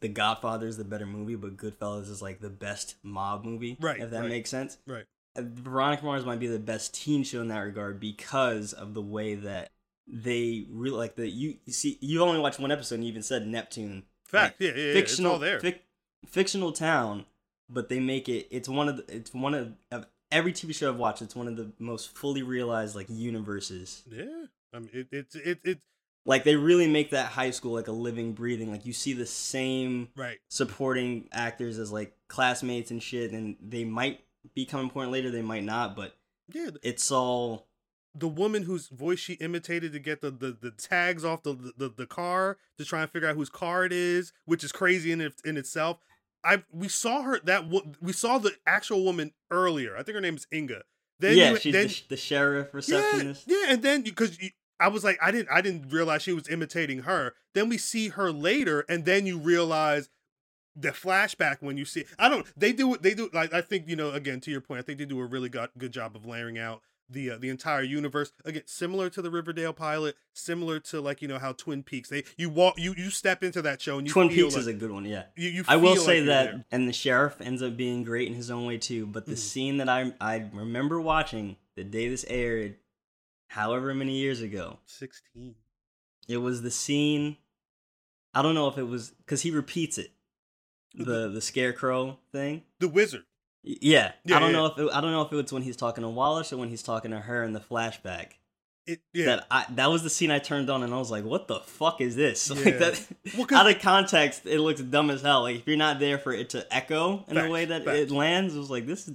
[0.00, 3.76] The Godfather is the better movie, but Goodfellas is like the best mob movie?
[3.80, 4.28] Right, If that right.
[4.28, 4.78] makes sense.
[4.86, 5.04] Right.
[5.36, 9.02] Uh, Veronica Mars might be the best teen show in that regard because of the
[9.02, 9.70] way that
[10.06, 13.22] they really like the you you see you only watched one episode and you even
[13.22, 14.60] said Neptune Fact.
[14.60, 14.98] like, yeah, yeah, yeah.
[15.00, 15.58] It's all there.
[15.60, 15.80] fic-
[16.26, 17.24] fictional town,
[17.70, 18.46] but they make it.
[18.50, 19.04] It's one of the.
[19.16, 21.22] It's one of, of every TV show I've watched.
[21.22, 24.02] It's one of the most fully realized like universes.
[24.10, 24.46] yeah.
[24.72, 25.78] I mean, it, it's it it
[26.26, 28.70] Like they really make that high school like a living, breathing.
[28.70, 30.38] Like you see the same right.
[30.48, 34.20] supporting actors as like classmates and shit, and they might
[34.54, 35.30] become important later.
[35.30, 36.16] They might not, but
[36.52, 36.70] Yeah.
[36.82, 37.68] it's all
[38.16, 41.88] the woman whose voice she imitated to get the, the, the tags off the, the
[41.88, 45.20] the car to try and figure out whose car it is, which is crazy in
[45.20, 45.98] it, in itself.
[46.44, 47.64] I we saw her that
[48.00, 49.96] we saw the actual woman earlier.
[49.96, 50.82] I think her name is Inga.
[51.20, 51.50] Then yeah.
[51.52, 53.44] you, she's then, the, the sheriff yeah, receptionist.
[53.46, 54.38] yeah, and then because
[54.80, 57.34] I was like, I didn't I didn't realize she was imitating her.
[57.54, 60.08] Then we see her later, and then you realize
[60.76, 62.04] the flashback when you see.
[62.18, 62.46] I don't.
[62.56, 62.96] They do.
[62.96, 63.30] They do.
[63.32, 64.10] Like I think you know.
[64.10, 66.58] Again, to your point, I think they do a really good good job of layering
[66.58, 68.32] out the uh, the entire universe.
[68.44, 72.08] Again, similar to the Riverdale pilot, similar to like you know how Twin Peaks.
[72.08, 74.66] They you walk you you step into that show and you Twin Peaks like, is
[74.66, 75.04] a good one.
[75.04, 75.24] Yeah.
[75.36, 76.64] you, you I will say like that, there.
[76.72, 79.06] and the sheriff ends up being great in his own way too.
[79.06, 79.38] But the Mhm.
[79.38, 82.76] scene that I I remember watching the day this aired,
[83.48, 85.56] however many years ago, sixteen.
[86.28, 87.36] it was the scene.
[88.32, 90.10] I don't know if it was because he repeats it,
[90.94, 92.62] the the scarecrow thing.
[92.80, 93.24] The wizard.
[93.64, 95.76] Yeah, Yeah, I don't yeah, know if it, I don't know if it's when he's
[95.76, 98.32] talking to Wallace or when he's talking to her in the flashback.
[98.86, 99.24] It yeah.
[99.26, 101.60] That I that was the scene I turned on and I was like, "What the
[101.60, 102.56] fuck is this?" Yeah.
[102.64, 103.06] Like that.
[103.38, 105.42] Well, out of context, it looks dumb as hell.
[105.42, 107.98] Like if you're not there for it to echo in the way that facts.
[107.98, 109.14] it lands, it was like this is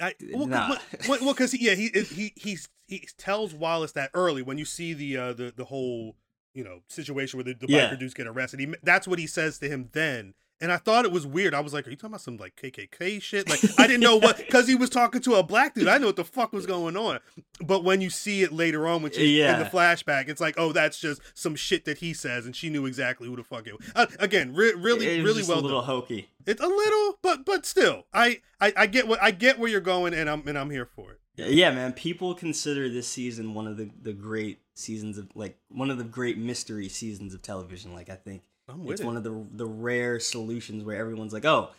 [0.00, 0.76] I, well, Nah.
[1.08, 4.94] well, well, because yeah, he he he's, he tells Wallace that early when you see
[4.94, 6.14] the uh, the the whole
[6.54, 7.90] you know situation where the, the Yeah.
[7.90, 8.60] biker dudes get arrested.
[8.60, 10.34] He that's what he says to him then.
[10.60, 11.54] And I thought it was weird.
[11.54, 14.16] I was like, "Are you talking about some like KKK shit?" Like I didn't know
[14.16, 15.86] what because he was talking to a black dude.
[15.86, 17.20] I didn't know what the fuck was going on.
[17.64, 19.62] But when you see it later on, when she's in Yeah.
[19.62, 22.86] the flashback, it's like, "Oh, that's just some shit that he says," and she knew
[22.86, 23.88] exactly who the fuck it was.
[23.94, 25.86] Uh, again, re- really, really well a little done.
[25.90, 26.28] hokey.
[26.46, 29.80] It's a little, but but still, I, I I get what I get where you're
[29.80, 31.20] going, and I'm and I'm here for it.
[31.36, 31.92] Yeah, man.
[31.92, 36.04] People consider this season one of the the great seasons of like one of the
[36.04, 37.92] great mystery seasons of television.
[37.94, 39.06] Like I think I'm with it's it.
[39.06, 41.70] one of the the rare solutions where everyone's like, "Oh,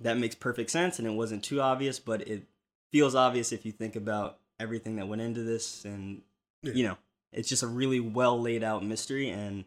[0.00, 2.46] that makes perfect sense," and it wasn't too obvious, but it
[2.92, 6.22] feels obvious if you think about everything that went into this, and
[6.62, 6.72] Yeah.
[6.72, 6.98] you know,
[7.32, 9.64] it's just a really well laid out mystery, and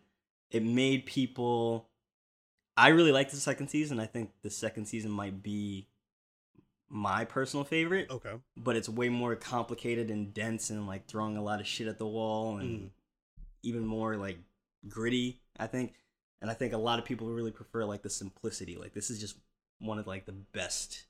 [0.49, 1.87] it made people.
[2.77, 3.99] I really liked the second season.
[3.99, 5.87] I think the second season might be
[6.89, 8.33] my personal favorite, Okay.
[8.57, 11.97] but it's way more complicated and dense and like throwing a lot of shit at
[11.97, 12.89] the wall and Mm.
[13.63, 14.37] even more like
[14.87, 15.39] gritty.
[15.57, 15.93] I think,
[16.41, 18.75] and I think a lot of people really prefer like the simplicity.
[18.77, 19.35] Like this is just
[19.79, 21.03] one of like the best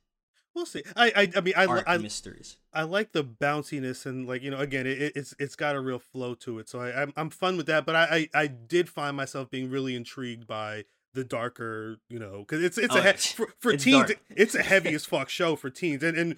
[0.54, 0.84] We'll see.
[0.98, 2.58] I I, I mean I I, mysteries.
[2.74, 5.80] I like the bounciness and like you know again it, it- it's it's got a
[5.80, 6.68] real flow to it.
[6.68, 7.86] So I I'm, I'm fun with that.
[7.86, 12.40] But I, I I did find myself being really intrigued by the darker you know
[12.40, 14.20] because it's it's Oh, a he- for, for it's teens dark.
[14.36, 16.36] it's a heavy as fuck show for teens and and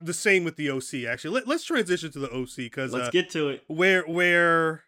[0.00, 1.34] the same with the OC actually.
[1.36, 3.62] Let, let's transition to the OC because Let's uh, get to it.
[3.68, 4.82] where where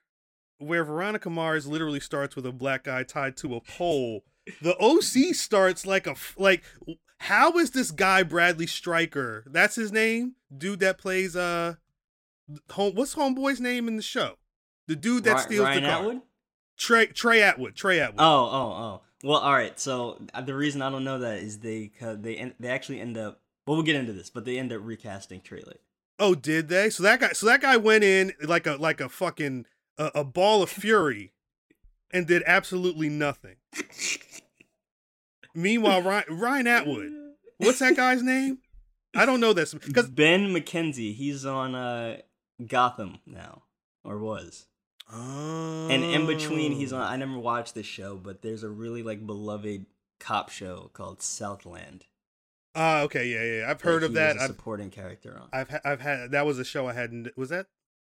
[0.66, 4.24] where Veronica Mars literally starts with a black guy tied to a pole.
[4.60, 6.64] The OC starts like a like
[7.18, 9.44] how is this guy Bradley Stryker?
[9.46, 11.74] That's his name, dude that plays uh
[12.70, 12.94] home.
[12.94, 14.36] What's homeboy's name in the show?
[14.86, 15.98] The dude that steals Ryan the car.
[16.00, 16.22] Atwood?
[16.76, 17.74] Trey Trey Atwood.
[17.74, 18.20] Trey Atwood.
[18.20, 19.00] Oh, oh, oh.
[19.22, 19.78] Well, all right.
[19.80, 23.40] So uh, the reason I don't know that is they they they actually end up.
[23.66, 25.76] Well, we'll get into this, but they end up recasting Trailer.
[26.18, 26.90] Oh, did they?
[26.90, 29.64] So that guy, so that guy went in like a like a fucking
[29.98, 31.32] a, a ball of fury,
[32.12, 33.56] and did absolutely nothing.
[35.54, 37.12] Meanwhile, Ryan, Ryan Atwood,
[37.58, 38.58] what's that guy's name?
[39.14, 42.18] I don't know this because Ben McKenzie, he's on uh
[42.66, 43.62] Gotham now,
[44.04, 44.66] or was.
[45.12, 45.88] oh.
[45.90, 47.02] And in between, he's on.
[47.02, 49.86] I never watched this show, but there's a really like beloved
[50.18, 52.06] cop show called Southland.
[52.74, 54.36] Ah, okay, yeah, yeah, I've heard he of that.
[54.40, 55.48] I've, supporting character on.
[55.52, 57.36] I've ha- I've had that was a show I hadn't.
[57.36, 57.66] Was that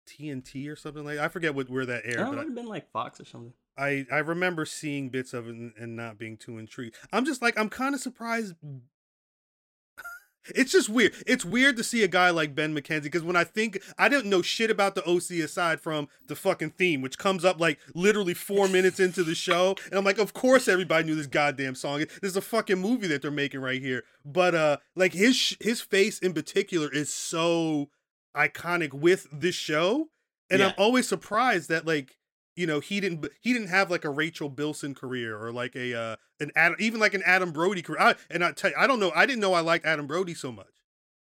[0.05, 1.19] TNT or something like?
[1.19, 3.53] I forget what where that aired, it would have been like Fox or something.
[3.77, 6.95] I I remember seeing bits of it and, and not being too intrigued.
[7.11, 8.55] I'm just like I'm kind of surprised.
[10.55, 11.13] it's just weird.
[11.25, 14.29] It's weird to see a guy like Ben McKenzie because when I think I didn't
[14.29, 18.33] know shit about the OC aside from the fucking theme, which comes up like literally
[18.33, 22.05] four minutes into the show, and I'm like, of course everybody knew this goddamn song.
[22.21, 26.19] There's a fucking movie that they're making right here, but uh, like his his face
[26.19, 27.89] in particular is so
[28.35, 30.09] iconic with this show,
[30.49, 32.17] and I'm always surprised that like
[32.55, 35.93] you know he didn't he didn't have like a Rachel Bilson career or like a
[35.93, 37.99] uh an Adam even like an Adam Brody career.
[37.99, 39.11] I, and I tell you, I don't know.
[39.15, 40.67] I didn't know I liked Adam Brody so much.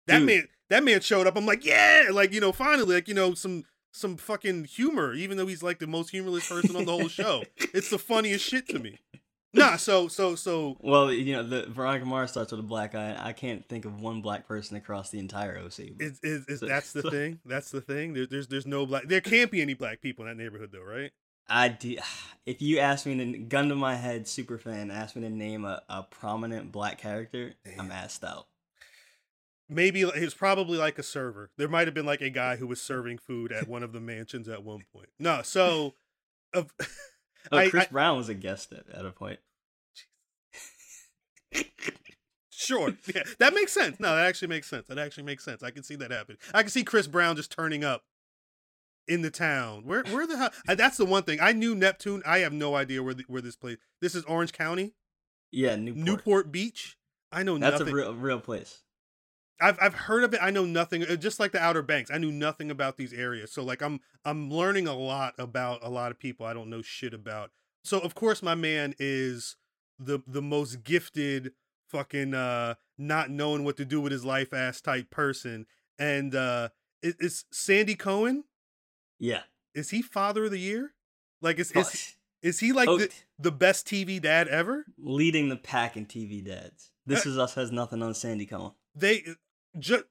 [0.07, 0.27] That Dude.
[0.27, 1.37] man that man showed up.
[1.37, 5.13] I'm like, yeah, like you know, finally, like you know, some some fucking humor.
[5.13, 8.45] Even though he's like the most humorless person on the whole show, it's the funniest
[8.45, 8.97] shit to me.
[9.53, 13.15] Nah, so so so Well, you know, the Veronica Mars starts with a black eye.
[13.19, 15.79] I can't think of one black person across the entire OC.
[15.99, 17.39] is is, is So- that's the so- thing?
[17.45, 18.13] That's the thing.
[18.13, 19.03] There, there's there's no black.
[19.07, 21.11] There can't be any black people in that neighborhood though, right?
[21.49, 21.95] I do,
[22.45, 25.63] if you ask me to gun to my head, super fan, ask me to name
[25.65, 28.47] a, a prominent black character, I'm asked out.
[29.69, 31.49] maybe he was probably like a server.
[31.57, 34.01] There might have been like a guy who was serving food at one of the
[34.01, 35.07] mansions at one point.
[35.19, 35.93] No, so
[36.53, 36.73] of
[37.51, 39.39] Oh, I- Chris I- Brown was a guest at, at a point.
[42.49, 43.99] sure, yeah, that makes sense.
[43.99, 44.87] No, that actually makes sense.
[44.87, 45.63] That actually makes sense.
[45.63, 46.37] I can see that happen.
[46.53, 48.03] I can see Chris Brown just turning up
[49.07, 49.83] in the town.
[49.85, 50.49] Where where the hell?
[50.67, 52.21] That's the one thing I knew Neptune.
[52.25, 53.77] I have no idea where the, where this place.
[54.01, 54.93] This is Orange County,
[55.51, 56.05] Yeah, Newport.
[56.05, 56.97] Newport Beach.
[57.31, 57.93] I know That's nothing.
[57.93, 58.83] a real real place.
[59.59, 60.39] I've I've heard of it.
[60.41, 61.03] I know nothing.
[61.03, 63.51] uh, Just like the Outer Banks, I knew nothing about these areas.
[63.51, 66.81] So like I'm I'm learning a lot about a lot of people I don't know
[66.81, 67.51] shit about.
[67.83, 69.55] So of course my man is
[69.99, 71.53] the the most gifted
[71.87, 75.65] fucking uh not knowing what to do with his life ass type person.
[75.97, 76.69] And uh
[77.01, 78.43] is, is Sandy Cohen?
[79.19, 79.41] Yeah.
[79.73, 80.93] Is he father of the year?
[81.41, 84.85] Like is is, is he like Oh, the, the best TV dad ever?
[84.99, 86.91] leading the pack in TV dads.
[87.05, 88.73] This Uh, is us has nothing on Sandy Cohen.
[88.95, 89.23] they
[89.79, 90.03] just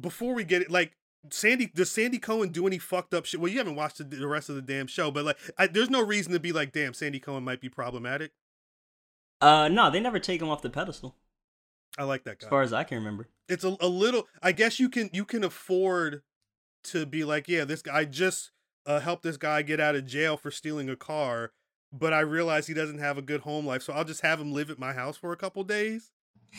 [0.00, 0.92] before we get it like
[1.30, 4.26] sandy does sandy cohen do any fucked up shit well you haven't watched the, the
[4.26, 6.94] rest of the damn show but like I, there's no reason to be like damn
[6.94, 8.32] sandy cohen might be problematic
[9.40, 11.14] Uh, no, they never take him off the pedestal,
[11.96, 12.46] i like that guy.
[12.46, 13.28] as far as I can remember.
[13.48, 16.22] it's a, a little i guess you can you can afford
[16.84, 18.52] to be like yeah this guy i just
[18.86, 21.52] uh, helped this guy get out of jail for stealing a car
[21.92, 24.52] but i realize he doesn't have a good home life so i'll just have him
[24.52, 26.12] live at my house for a couple days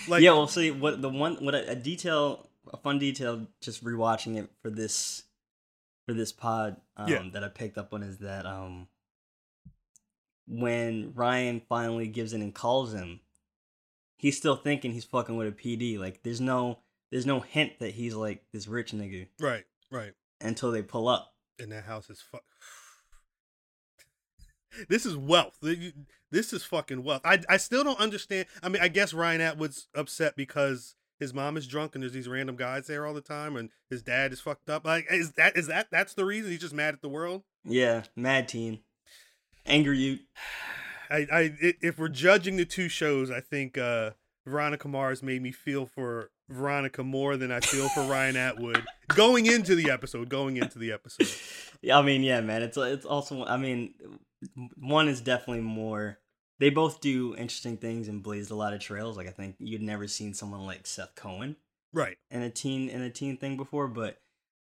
[0.08, 3.84] like yeah, well, see what the one what a, a detail, a fun detail, just
[3.84, 5.24] rewatching it for this
[6.06, 7.24] for this pod um, Yeah.
[7.34, 8.88] that I picked up on is that um
[10.48, 13.20] when Ryan finally gives in and calls him,
[14.18, 16.00] he's still thinking he's fucking with a PD.
[16.00, 16.80] Like there's no
[17.12, 21.34] there's no hint that he's like this rich nigga right right until they pull up.
[21.60, 22.44] and that house is fuck.
[24.88, 25.58] This is wealth.
[26.32, 27.22] This is fucking wealth.
[27.26, 28.46] I I still don't understand.
[28.62, 32.28] I mean, I guess Ryan Atwood's upset because his mom is drunk and there's these
[32.28, 34.86] random guys there all the time, and his dad is fucked up.
[34.86, 37.44] Like, is that is that that's the reason he's just mad at the world?
[37.66, 38.80] Yeah, mad teen,
[39.66, 40.22] angry.
[41.12, 44.12] I I i- if we're judging the two shows, I think uh
[44.46, 49.46] Veronica Mars made me feel for Veronica more than I feel for Ryan Atwood going
[49.46, 50.30] into the episode.
[50.30, 51.28] Going into the episode.
[51.82, 52.62] Yeah, I mean, yeah, man.
[52.62, 53.46] It's it's also.
[53.46, 53.94] I mean,
[54.76, 56.18] one is definitely more.
[56.60, 59.16] They both do interesting things and blazed a lot of trails.
[59.18, 61.56] Like I think you'd never seen someone like Seth Cohen
[61.94, 62.18] Right.
[62.30, 64.20] in a teen in a teen thing before, but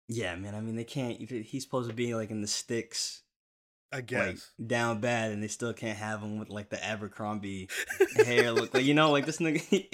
[0.09, 0.55] yeah, man.
[0.55, 1.18] I mean, they can't.
[1.20, 3.22] He's supposed to be like in the sticks,
[3.93, 4.51] I like guess.
[4.64, 7.68] down bad, and they still can't have him with like the Abercrombie
[8.16, 8.74] hair look.
[8.74, 9.88] Like you know, like this nigga, he,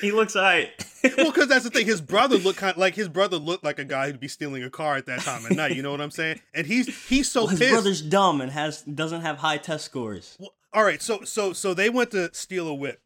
[0.00, 0.70] he looks alright.
[1.16, 1.86] well, because that's the thing.
[1.86, 4.70] His brother looked kind like his brother looked like a guy who'd be stealing a
[4.70, 5.76] car at that time of night.
[5.76, 6.40] You know what I'm saying?
[6.52, 7.72] And he's he's so Well, his pissed.
[7.72, 10.36] brother's dumb and has doesn't have high test scores.
[10.40, 13.00] Well, all right, so so so they went to steal a whip.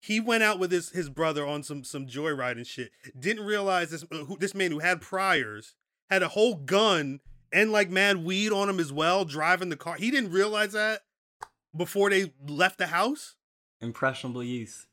[0.00, 2.90] He went out with his his brother on some some joyride and shit.
[3.18, 5.74] Didn't realize this uh, who, this man who had priors
[6.10, 7.20] had a whole gun
[7.50, 9.96] and like mad weed on him as well, driving the car.
[9.96, 11.00] He didn't realize that
[11.74, 13.36] before they left the house.
[13.80, 14.86] Impressionable youth.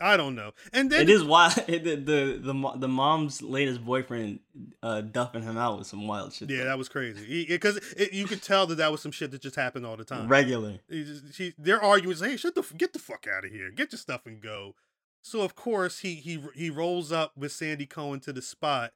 [0.00, 0.52] I don't know.
[0.72, 1.54] And then It is wild.
[1.66, 4.40] The the the, the mom's latest boyfriend
[4.82, 6.50] uh, duffing him out with some wild shit.
[6.50, 7.46] yeah, that was crazy.
[7.46, 7.80] Because
[8.12, 10.28] you could tell that that was some shit that just happened all the time.
[10.28, 10.78] regular.
[10.88, 13.92] He just- she, their arguments, hey, shut the get the fuck out of here, get
[13.92, 14.74] your stuff and go.
[15.22, 18.92] So of course he he he rolls up with Sandy Cohen to the spot,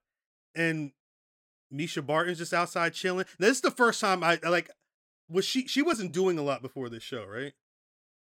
[0.54, 0.92] and
[1.72, 3.24] Mischa Barton's just outside chilling.
[3.38, 4.70] This is the first time I, like
[5.28, 7.52] was she she wasn't doing a lot before this show, right?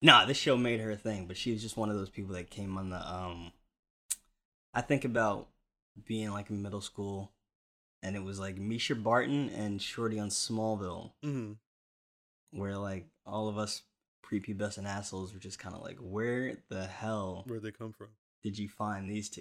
[0.02, 2.34] Nah, this show made her a thing, but she was just one of those people
[2.34, 3.52] that came on the um.
[4.72, 5.48] I think about
[6.06, 7.32] being like in middle school,
[8.02, 11.52] and it was like Mischa Barton and Shorty on Smallville, Mm-hmm.
[12.58, 13.82] where like all of us
[14.24, 18.08] prepubescent assholes were just kind of like, where the hell Where'd they come from?
[18.42, 19.40] did you find these two?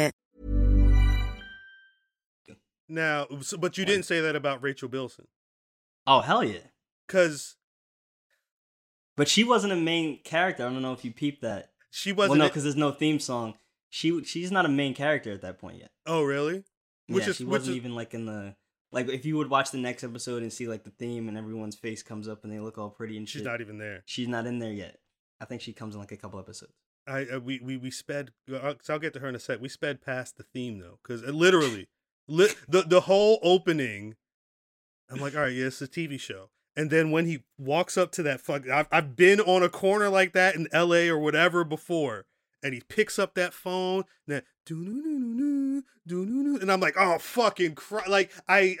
[2.91, 5.27] Now, so, but you didn't say that about Rachel Bilson,
[6.05, 6.59] Oh hell yeah!
[7.07, 7.55] because
[9.15, 10.65] But she wasn't a main character.
[10.65, 11.71] I don't know if you peeped that.
[11.89, 12.31] she wasn't.
[12.31, 13.55] Well, no, because there's no theme song.
[13.89, 15.91] She she's not a main character at that point yet.
[16.05, 16.63] oh, really?
[17.07, 18.55] Which yeah, is- she which wasn't is- even like in the
[18.91, 19.07] like.
[19.09, 22.03] If you would watch the next episode and see like the theme and everyone's face
[22.03, 23.45] comes up and they look all pretty and She's shit.
[23.45, 24.03] not even there.
[24.05, 24.97] She's not in there yet.
[25.39, 26.73] I think she comes in like a couple episodes.
[27.07, 28.31] I uh, we we we sped.
[28.53, 29.59] Uh, so I'll get to her in a sec.
[29.61, 31.87] We sped past the theme though, because literally,
[32.27, 34.15] li- the the whole opening.
[35.09, 36.49] I'm like, all right, yeah, it's a TV show.
[36.75, 40.09] And then when he walks up to that fuck, I've I've been on a corner
[40.09, 41.09] like that in L.A.
[41.09, 42.25] or whatever before,
[42.63, 45.83] and he picks up that phone, and and
[46.71, 48.03] I'm like, oh fucking cry!
[48.07, 48.77] Like I,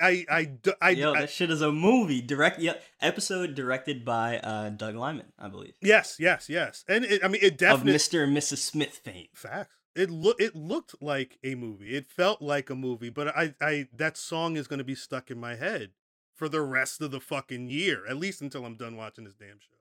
[0.95, 2.21] Yo, I- that shit is a movie.
[2.21, 7.23] Direct, yeah, episode directed by uh, Doug Liman, I believe, yes yes yes, and it,
[7.23, 8.23] I mean it definitely of Mr.
[8.23, 8.57] and Mrs.
[8.59, 9.27] Smith fame.
[9.33, 9.75] Facts.
[9.95, 11.95] It look it looked like a movie.
[11.95, 15.29] It felt like a movie, but I I that song is going to be stuck
[15.29, 15.91] in my head
[16.33, 19.59] for the rest of the fucking year, at least until I'm done watching this damn
[19.59, 19.75] show.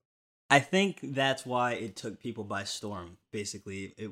[0.50, 3.18] I think that's why it took people by storm.
[3.30, 4.10] Basically, it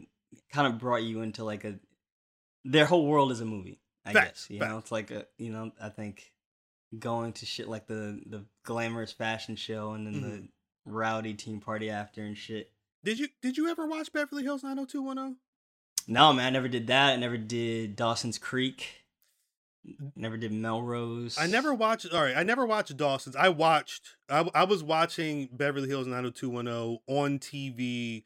[0.52, 1.80] kind of brought you into like a
[2.64, 3.80] their whole world is a movie.
[4.06, 6.32] I Facts, guess you know it's like a you know I think
[6.96, 10.22] going to shit like the the glamorous fashion show and then Mhm.
[10.22, 10.48] the
[10.86, 12.72] rowdy team party after and shit.
[13.02, 15.36] Did you did you ever watch Beverly Hills 90210?
[16.10, 17.10] No man, I never did that.
[17.12, 19.04] I never did Dawson's Creek.
[20.16, 21.36] Never did Melrose.
[21.38, 22.12] I never watched.
[22.12, 23.36] All right, I never watched Dawson's.
[23.36, 24.16] I watched.
[24.28, 28.22] I, I was watching Beverly Hills 90210 on TV.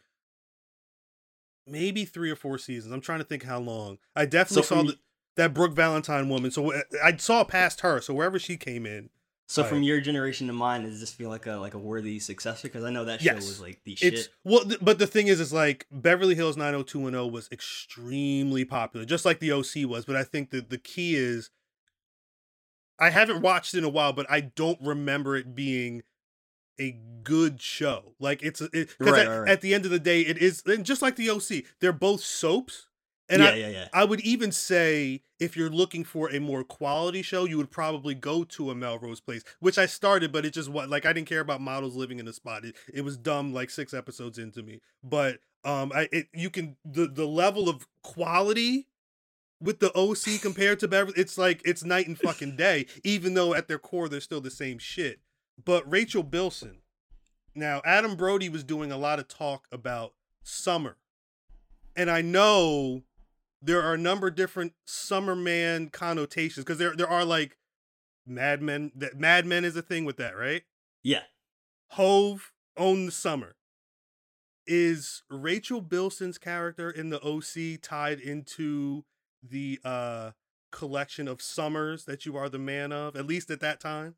[1.66, 2.92] Maybe three or four seasons.
[2.92, 3.98] I'm trying to think how long.
[4.16, 4.98] I definitely So saw from the,
[5.36, 6.50] that Brooke Valentine woman.
[6.50, 8.00] So I- I saw past her.
[8.00, 9.10] So wherever she came in,
[9.48, 12.68] So from your generation to mine, does this feel like a like a worthy successor?
[12.68, 13.46] Because I know that show Yes.
[13.46, 14.14] was like the shit.
[14.14, 19.04] It's well, th- but the thing is, is like Beverly Hills 90210 was extremely popular,
[19.04, 20.04] just like the OC was.
[20.06, 21.50] But I think that the key is,
[22.98, 26.02] I haven't watched it in a while, but I don't remember it being
[26.80, 28.14] a good show.
[28.18, 29.50] Like it's because Right, at, right, right.
[29.50, 32.22] at the end of the day, it is, and just like the OC, they're both
[32.22, 32.86] soaps.
[33.32, 33.88] And yeah, I, yeah, yeah.
[33.94, 38.14] I would even say if you're looking for a more quality show, you would probably
[38.14, 41.28] go to a Melrose Place, which I started, but it just what like I didn't
[41.28, 42.64] care about models living in the spot.
[42.64, 44.80] It, it was dumb like six episodes into me.
[45.02, 48.86] But um I it you can the the level of quality
[49.60, 53.54] with the OC compared to Beverly, it's like it's night and fucking day, even though
[53.54, 55.20] at their core they're still the same shit.
[55.64, 56.78] But Rachel Bilson,
[57.54, 60.96] Now, Adam Brody was doing a lot of talk about summer.
[61.94, 63.02] And I know
[63.62, 67.56] there are a number of different summer man connotations because there there are like
[68.26, 70.62] Mad Men that Mad Men is a thing with that, right?
[71.02, 71.22] Yeah.
[71.90, 73.54] Hove own the summer.
[74.66, 79.04] Is Rachel Bilson's character in the OC tied into
[79.42, 80.32] the uh
[80.70, 84.16] collection of summers that you are the man of, at least at that time?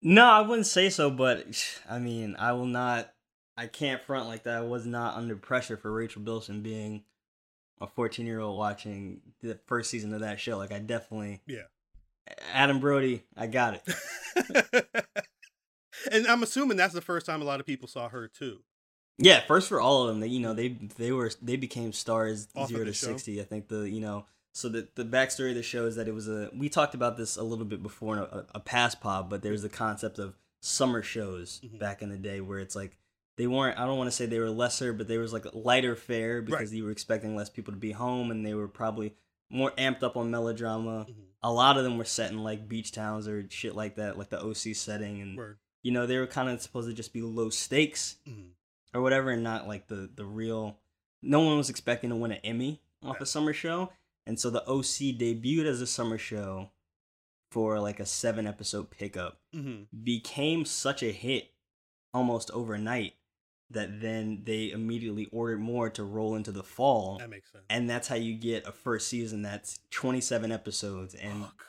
[0.00, 1.46] No, I wouldn't say so, but
[1.88, 3.12] I mean, I will not.
[3.56, 4.58] I can't front like that.
[4.58, 7.02] I was not under pressure for Rachel Bilson being
[7.80, 10.56] a 14 year old watching the first season of that show.
[10.58, 11.40] Like, I definitely.
[11.46, 11.62] Yeah.
[12.52, 14.84] Adam Brody, I got it.
[16.12, 18.60] and I'm assuming that's the first time a lot of people saw her too.
[19.18, 22.46] Yeah, first for all of them, they you know they they were they became stars
[22.54, 23.08] Off zero to show?
[23.08, 23.40] sixty.
[23.40, 26.14] I think the you know so the the backstory of the show is that it
[26.14, 29.28] was a we talked about this a little bit before in a, a past pod,
[29.28, 31.78] but there's the concept of summer shows Mhm.
[31.78, 32.96] back in the day where it's like
[33.38, 35.96] they weren't I don't want to say they were lesser, but they was like lighter
[35.96, 36.76] fare because Right.
[36.76, 39.14] you were expecting less people to be home and they were probably
[39.48, 41.06] more amped up on melodrama.
[41.08, 41.14] Mhm.
[41.42, 44.28] A lot of them were set in like beach towns or shit like that, like
[44.28, 45.58] the OC setting, and Word.
[45.82, 48.50] you know they were kind of supposed to just be low stakes Mhm.
[48.92, 50.78] or whatever, and not like the the real.
[51.22, 53.22] No one was expecting to win an Emmy off Right.
[53.22, 53.92] a summer show,
[54.26, 56.70] and so the OC debuted as a summer show
[57.50, 59.86] for like a seven episode pickup, Mhm.
[60.04, 61.52] became such a hit
[62.12, 63.14] almost overnight
[63.70, 67.64] that then they immediately ordered more to roll into the fall, That makes sense.
[67.68, 71.66] and that's how you get a first season that's twenty seven episodes and Fuck.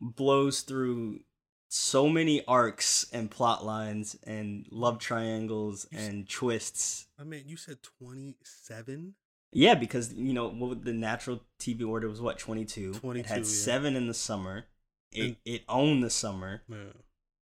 [0.00, 1.20] blows through
[1.68, 7.06] so many arcs and plot lines and love triangles You s- and twists.
[7.18, 9.14] I mean, you said 27?
[9.52, 12.94] Yeah, because you know what the natural TV order was what twenty two.
[12.94, 13.44] 22, It had yeah.
[13.44, 14.66] seven in the summer.
[15.12, 16.92] It And- it owned the summer, Yeah.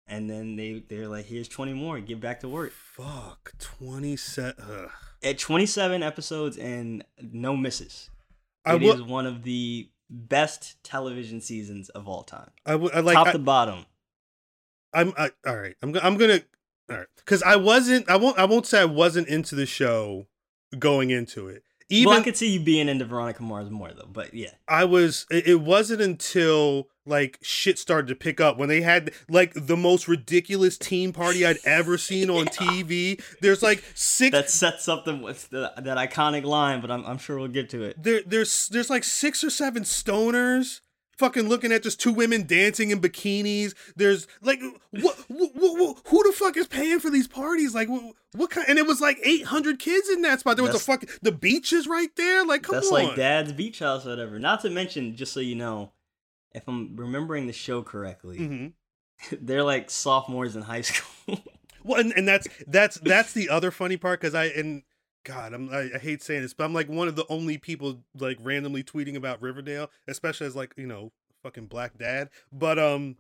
[0.08, 2.00] And then they they're like, here's twenty more.
[2.00, 2.72] Get back to work.
[2.72, 3.54] Fuck.
[3.60, 4.90] 27.
[5.24, 8.10] At twenty seven episodes and no misses.
[8.66, 9.10] I It is would.
[9.10, 12.94] one of the best television seasons of all time, I would.
[13.04, 13.16] Like.
[13.16, 13.86] top I, to bottom.
[14.94, 15.14] I'm.
[15.18, 15.76] I, all right.
[15.82, 15.96] I'm.
[16.02, 16.42] I'm gonna.
[16.90, 17.08] All right.
[17.18, 18.10] Because I wasn't.
[18.10, 18.38] I won't.
[18.38, 20.28] I won't say I wasn't into the show
[20.78, 21.64] going into it.
[21.90, 24.52] Even well, I could see you being into Veronica Mars more though, but yeah.
[24.68, 29.12] I was it it wasn't until like shit started to pick up when they had
[29.30, 33.22] like the most ridiculous teen party I'd ever seen on TV.
[33.42, 35.14] There's like six that sets up the,
[35.50, 38.02] the that iconic line, but I'm I'm sure we'll get to it.
[38.02, 40.82] there there's there's like six or seven stoners
[41.18, 43.74] fucking looking at just two women dancing in bikinis.
[43.96, 44.60] There's like
[44.92, 47.74] what, what, what, who the fuck is paying for these parties?
[47.74, 48.68] Like what, what kind?
[48.70, 50.58] And it was like 800 kids in that spot.
[50.58, 52.46] There was a That's- fucking the beaches right there.
[52.46, 53.04] Like come That's on.
[53.06, 54.38] like Dad's beach house or whatever.
[54.38, 55.92] Not to mention, just so you know,
[56.58, 58.74] if I'm remembering the show correctly, Mhm.
[59.42, 61.40] they're like sophomores in high school.
[61.84, 64.84] Well, and, and that's that's that's the other funny part because I and
[65.24, 68.02] God, I'm I, I hate saying this, but I'm like one of the only people
[68.20, 71.12] like randomly tweeting about Riverdale, especially as like you know
[71.44, 72.30] fucking black dad.
[72.52, 73.16] But um,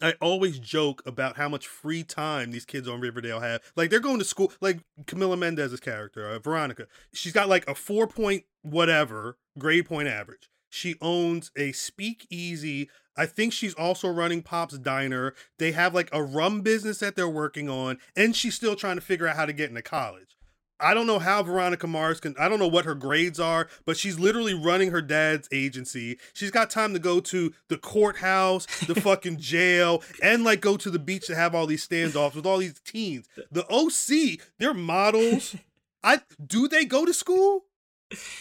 [0.00, 3.60] I always joke about how much free time these kids on Riverdale have.
[3.76, 4.52] Like they're going to school.
[4.60, 10.08] Like Camila Mendes's character, uh, Veronica, she's got like a four point whatever grade point
[10.08, 10.48] average.
[10.70, 12.90] She owns a speakeasy.
[13.16, 15.34] I think she's also running Pop's Diner.
[15.58, 19.02] They have like a rum business that they're working on, and she's still trying to
[19.02, 20.38] figure out how to get into college.
[20.80, 23.96] I don't know how Veronica Mars can, I don't know what her grades are, but
[23.96, 26.18] she's literally running her dad's agency.
[26.32, 30.90] She's got time to go to the courthouse, the fucking jail, and like go to
[30.90, 33.28] the beach to have all these standoffs with all these teens.
[33.50, 35.56] The OC, they're models.
[36.04, 37.64] I do they go to school?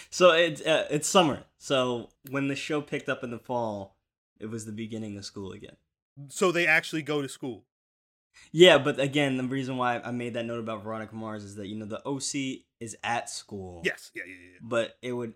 [0.09, 1.43] So it's uh, it's summer.
[1.57, 3.95] So when the show picked up in the fall,
[4.39, 5.76] it was the beginning of school again.
[6.30, 7.63] So they actually go to school.
[8.51, 11.68] Yeah, but again, the reason why I made that note about Veronica Mars is that
[11.68, 13.82] you know the OC is at school.
[13.84, 14.59] Yes, yeah, yeah, yeah.
[14.61, 15.34] but it would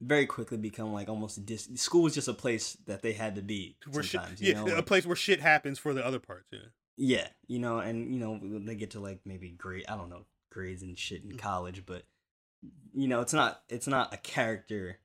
[0.00, 3.36] very quickly become like almost a dis- school was just a place that they had
[3.36, 4.40] to be Where shit, sometimes.
[4.42, 4.76] you yeah, know?
[4.76, 6.48] a place where shit happens for the other parts.
[6.52, 6.58] Yeah.
[6.96, 10.26] Yeah, you know, and you know they get to like maybe grade I don't know
[10.52, 11.32] grades and shit Mm.
[11.32, 12.04] in college, but
[12.92, 14.98] you know it's not it's not a character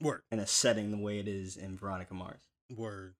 [0.00, 0.22] Word.
[0.30, 2.40] and a setting the way it is in Veronica Mars.
[2.74, 3.14] Word.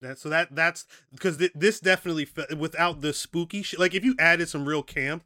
[0.00, 3.78] That so that that's because th- this definitely fe- without the spooky shit.
[3.78, 5.24] Like if you added some real camp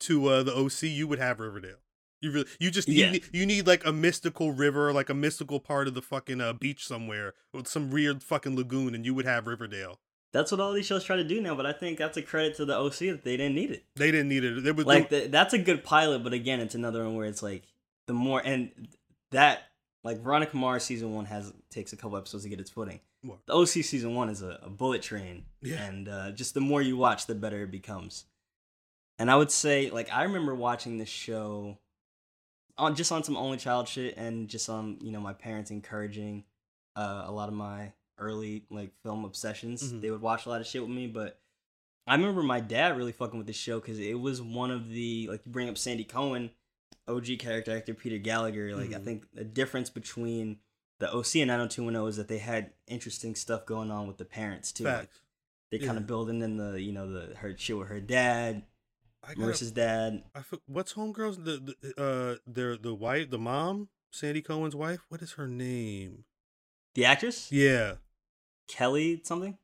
[0.00, 1.76] to uh, the OC, you would have Riverdale.
[2.20, 3.06] You really, you just Yeah.
[3.06, 6.40] you, need, you need like a mystical river, like a mystical part of the fucking
[6.40, 10.00] uh, beach somewhere with some weird fucking lagoon, and you would have Riverdale.
[10.32, 12.56] That's what all these shows try to do now, but I think that's a credit
[12.56, 13.84] to the OC that they didn't need it.
[13.96, 14.62] They didn't need it.
[14.62, 17.42] They was Like the, that's a good pilot, but again, it's another one where it's
[17.42, 17.64] like
[18.06, 18.70] the more and
[19.32, 19.62] that
[20.04, 23.00] like Veronica Mars season one has takes a couple episodes to get its footing.
[23.22, 23.38] What?
[23.46, 25.82] The OC season one is a, a bullet train, Yeah.
[25.84, 28.24] and uh, just the more you watch, the better it becomes.
[29.18, 31.76] And I would say, like, I remember watching this show
[32.78, 36.44] on just on some only child shit, and just on you know my parents encouraging
[36.96, 39.92] uh, a lot of my early like film obsessions.
[39.92, 40.00] Mhm.
[40.00, 41.40] They would watch a lot of shit with me, but
[42.06, 45.28] I remember my dad really fucking with this show because it was one of the
[45.28, 46.50] like you bring up Sandy Cohen,
[47.08, 48.74] OG character actor Peter Gallagher.
[48.76, 49.04] Like I Mhm.
[49.04, 50.58] think the difference between
[50.98, 54.70] the OC and 90210 is that they had interesting stuff going on with the parents
[54.72, 54.84] too.
[54.84, 55.10] Like,
[55.70, 58.64] they kind of building in the you know the her shit with her dad,
[59.22, 60.24] I Marissa's dad.
[60.34, 65.00] I for, what's homegirls the, the uh their the wife the mom Sandy Cohen's wife
[65.08, 66.24] what is her name
[66.96, 67.96] The actress yeah
[68.70, 69.58] Kelly something,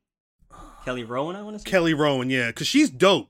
[0.85, 1.35] Kelly Rowan.
[1.35, 1.69] I want to say.
[1.69, 3.29] Kelly Rowan yeah because she's dope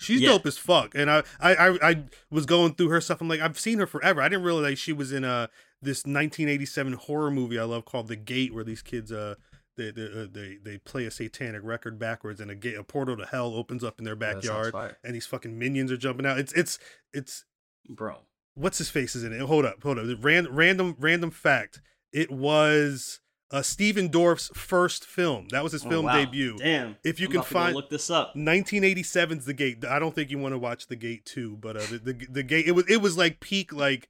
[0.00, 0.30] she's Yeah.
[0.30, 3.40] dope as fuck and I, I I I was going through her stuff I'm like
[3.40, 5.48] I've seen her forever I didn't realize she was in uh
[5.82, 9.34] this 1987 horror movie I love called The Gate where these kids uh
[9.76, 13.16] they they uh, they, they play a satanic record backwards and a gate a portal
[13.16, 16.52] to hell opens up in their backyard and these fucking minions are jumping out it's
[16.52, 16.78] it's
[17.12, 17.44] it's
[17.90, 18.18] Bro,
[18.54, 19.40] what's his face is in it?
[19.40, 20.04] Hold up, hold up.
[20.22, 21.80] Ran, random, random fact.
[22.12, 25.48] It was uh, Stephen Dorff's first film.
[25.50, 26.16] That was his Oh, film wow.
[26.24, 26.56] debut.
[26.58, 26.96] Damn.
[27.02, 28.34] If you I'm can about to go find- look this up.
[28.36, 29.84] 1987's The Gate.
[29.84, 32.42] I don't think you want to watch The Gate too, but uh, the, the the
[32.42, 32.66] Gate.
[32.66, 34.08] It was it was like peak like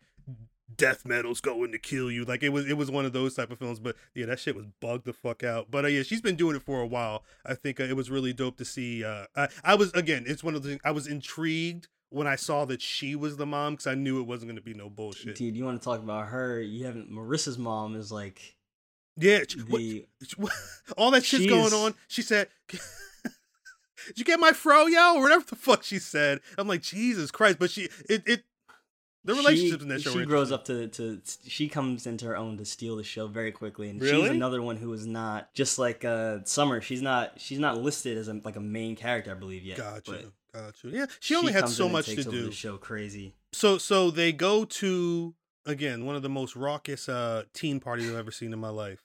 [0.77, 2.25] death metal's going to kill you.
[2.25, 3.79] Like it was it was one of those type of films.
[3.81, 5.71] But yeah, that shit was bugged the fuck out.
[5.71, 7.25] But uh, yeah, she's been doing it for a while.
[7.45, 9.05] I think uh, it was really dope to see.
[9.05, 12.37] Uh, I I was again, it's one of the things I was intrigued when I
[12.37, 14.89] saw that she was the mom because I knew it wasn't going to be no
[14.89, 15.37] bullshit.
[15.37, 16.61] Dude, you want to talk about her?
[16.61, 17.11] You haven't.
[17.11, 18.57] Marissa's mom is like
[19.19, 20.07] Yeah, ch- what- the.
[20.97, 21.95] all that shit's going on.
[22.07, 22.81] She said, "Did
[24.17, 26.41] you get my fro, yo?" Or whatever the fuck she said.
[26.57, 27.59] I'm like, Jesus Christ!
[27.59, 28.45] But she, it, it,
[29.25, 30.11] the relationships she, in that show.
[30.11, 31.21] She grows up to to.
[31.47, 34.23] She comes into her own to steal the show very quickly, and Really?
[34.23, 36.81] she's another one who is not just like uh Summer.
[36.81, 37.41] She's not.
[37.41, 39.79] She's not listed as a, like a main character, I believe yet.
[39.79, 40.89] Gotcha, gotcha.
[40.89, 42.47] Yeah, she only had so much to do.
[42.47, 43.35] The show crazy.
[43.53, 45.35] So, so they go to
[45.67, 49.05] again one of the most raucous uh teen parties I've ever seen in my life.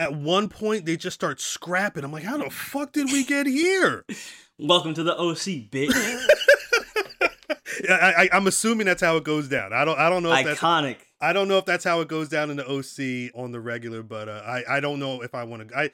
[0.00, 2.04] At one point, they just start scrapping.
[2.04, 4.06] I'm like, how the fuck did we get here?
[4.58, 5.92] Welcome to the OC, bitch.
[7.90, 9.74] I, I, I'm assuming that's how it goes down.
[9.74, 9.98] I don't.
[9.98, 10.58] I don't know if that's.
[10.58, 10.96] Iconic.
[11.20, 14.02] I don't know if that's how it goes down in the OC on the regular,
[14.02, 15.76] but uh, I I don't know if I want to.
[15.76, 15.90] I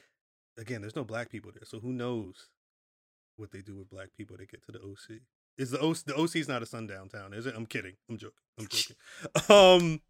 [0.57, 2.47] again, there's no black people there, so who knows
[3.35, 5.19] what they do with black people to get to the OC?
[5.57, 7.55] Is the OC the OC is not a sundown town, is it?
[7.57, 7.95] I'm kidding.
[8.09, 8.37] I'm joking.
[8.57, 8.95] I'm joking.
[9.49, 10.01] um,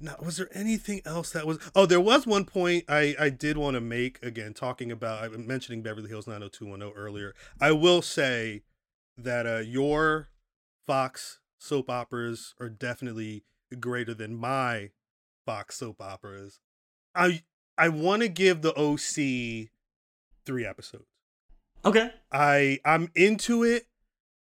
[0.00, 1.58] now was there anything else that was?
[1.74, 5.28] Oh, there was one point I I did want to make again, talking about I
[5.28, 7.34] mentioning Beverly Hills 90210 earlier.
[7.60, 8.62] I will say
[9.16, 10.28] that uh your
[10.86, 13.44] Fox soap operas are definitely
[13.80, 14.90] greater than my
[15.46, 16.60] Fox soap operas.
[17.14, 17.42] I
[17.76, 19.70] I want to give the OC
[20.44, 21.06] three episodes.
[21.84, 22.10] Okay.
[22.32, 23.86] I I'm into it.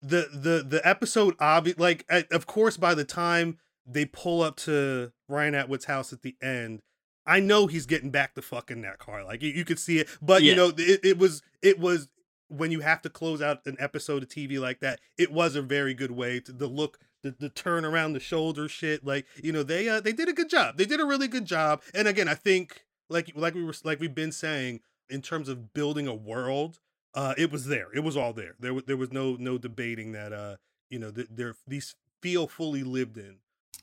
[0.01, 5.11] The the the episode obvi- like of course by the time they pull up to
[5.27, 6.81] Ryan Atwood's house at the end,
[7.25, 9.23] I know he's getting back to fucking that car.
[9.23, 12.09] Like you, you could see it, but you know it, it was it was
[12.49, 14.99] when you have to close out an episode of TV like that.
[15.17, 16.99] It was a very good way to the look.
[17.23, 20.34] The, the turn around the shoulder shit like you know they uh they did a
[20.34, 23.63] good job they did a really good job and again i think like like we
[23.63, 26.79] were like we've been saying in terms of building a world
[27.15, 30.11] uh it was there it was all there there was there was no no debating
[30.11, 30.57] that uh
[30.89, 33.38] you know th- there these feel fully lived in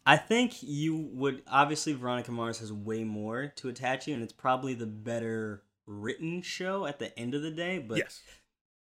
[0.06, 4.32] I think you would obviously Veronica Mars has way more to attach you, and it's
[4.32, 7.78] probably the better written show at the end of the day.
[7.78, 8.20] But yes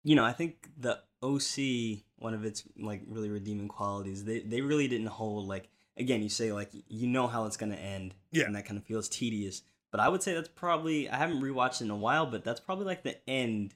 [0.04, 4.60] you know, I think the OC, one of its like really redeeming qualities, they they
[4.60, 8.44] really didn't hold like again, you say like you know how it's gonna end, Yeah.
[8.44, 9.62] and that kind of feels tedious.
[9.90, 12.60] But I would say that's probably I haven't rewatched it in a while, but that's
[12.60, 13.74] probably like the end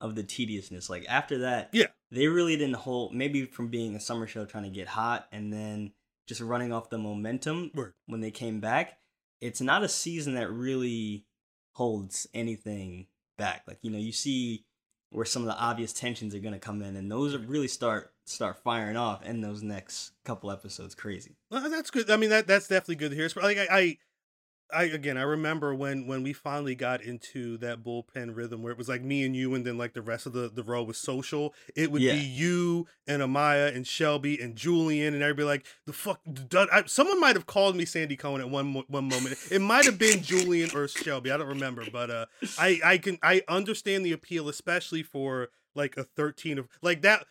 [0.00, 0.90] of the tediousness.
[0.90, 1.86] Like after that, Yeah.
[2.10, 5.52] they really didn't hold maybe from being a summer show trying to get hot and
[5.52, 5.92] then
[6.30, 7.92] just running off the momentum Word.
[8.06, 8.98] when they came back.
[9.40, 11.26] It's not a season that really
[11.72, 13.64] holds anything back.
[13.66, 14.64] Like you know, you see
[15.10, 18.12] where some of the obvious tensions are going to come in, and those really start
[18.26, 20.94] start firing off in those next couple episodes.
[20.94, 21.36] Crazy.
[21.50, 22.08] Well, that's good.
[22.10, 23.28] I mean, that that's definitely good to hear.
[23.42, 23.98] Like I, I,
[24.72, 28.78] I again, I remember when when we finally got into that bullpen rhythm where it
[28.78, 30.98] was like me and you, and then like the rest of the the row was
[30.98, 31.54] social.
[31.74, 32.12] It would Yeah.
[32.12, 36.20] be you and Amaya and Shelby and Julian and everybody like the fuck.
[36.54, 39.38] I, someone might have called me Sandy Cohen at one one moment.
[39.50, 41.30] It might have been Julian or Shelby.
[41.30, 42.26] I don't remember, but uh,
[42.58, 47.26] I I can I understand the appeal, especially for like a thirteen of like that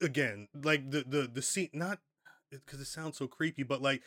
[0.00, 1.98] again, like the the the scene not
[2.50, 4.02] because it sounds so creepy, but like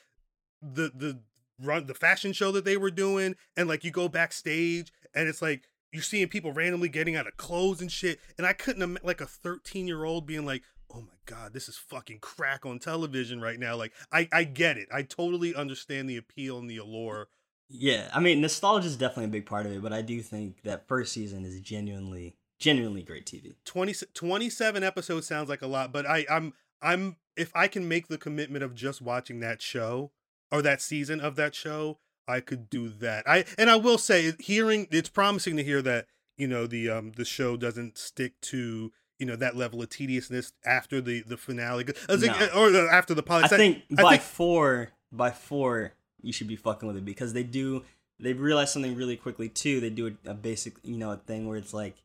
[0.62, 1.20] the the
[1.62, 5.42] run the fashion show that they were doing, and like you go backstage and it's
[5.42, 9.00] like you're seeing people randomly getting out of clothes and shit, and I couldn't ima-
[9.04, 12.80] like a 13 year old being like, oh my god, this is fucking crack on
[12.80, 13.76] television right now.
[13.76, 14.88] Like I I get it.
[14.92, 17.30] I totally understand the appeal and the allure.
[17.70, 20.62] Yeah, I mean, nostalgia is definitely a big part of it, but I do think
[20.64, 23.56] that first season is genuinely, genuinely great TV.
[23.66, 28.08] 20, 27 episodes sounds like a lot, but I I'm I'm if I can make
[28.08, 30.12] the commitment of just watching that show
[30.54, 31.98] or that season of that show,
[32.28, 33.28] I could do that.
[33.28, 36.06] I and I will say hearing it's promising to hear that,
[36.38, 40.54] you know, the um the show doesn't stick to you know that level of tediousness
[40.66, 42.48] after the the finale I No.
[42.56, 43.52] or after the pilot.
[43.52, 47.44] I think by think four, by four, you should be fucking with it because they
[47.44, 47.84] do.
[48.20, 49.82] They realize something really quickly too.
[49.82, 51.96] They do a, a basic, you know, a thing where it's like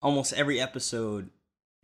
[0.00, 1.30] almost every episode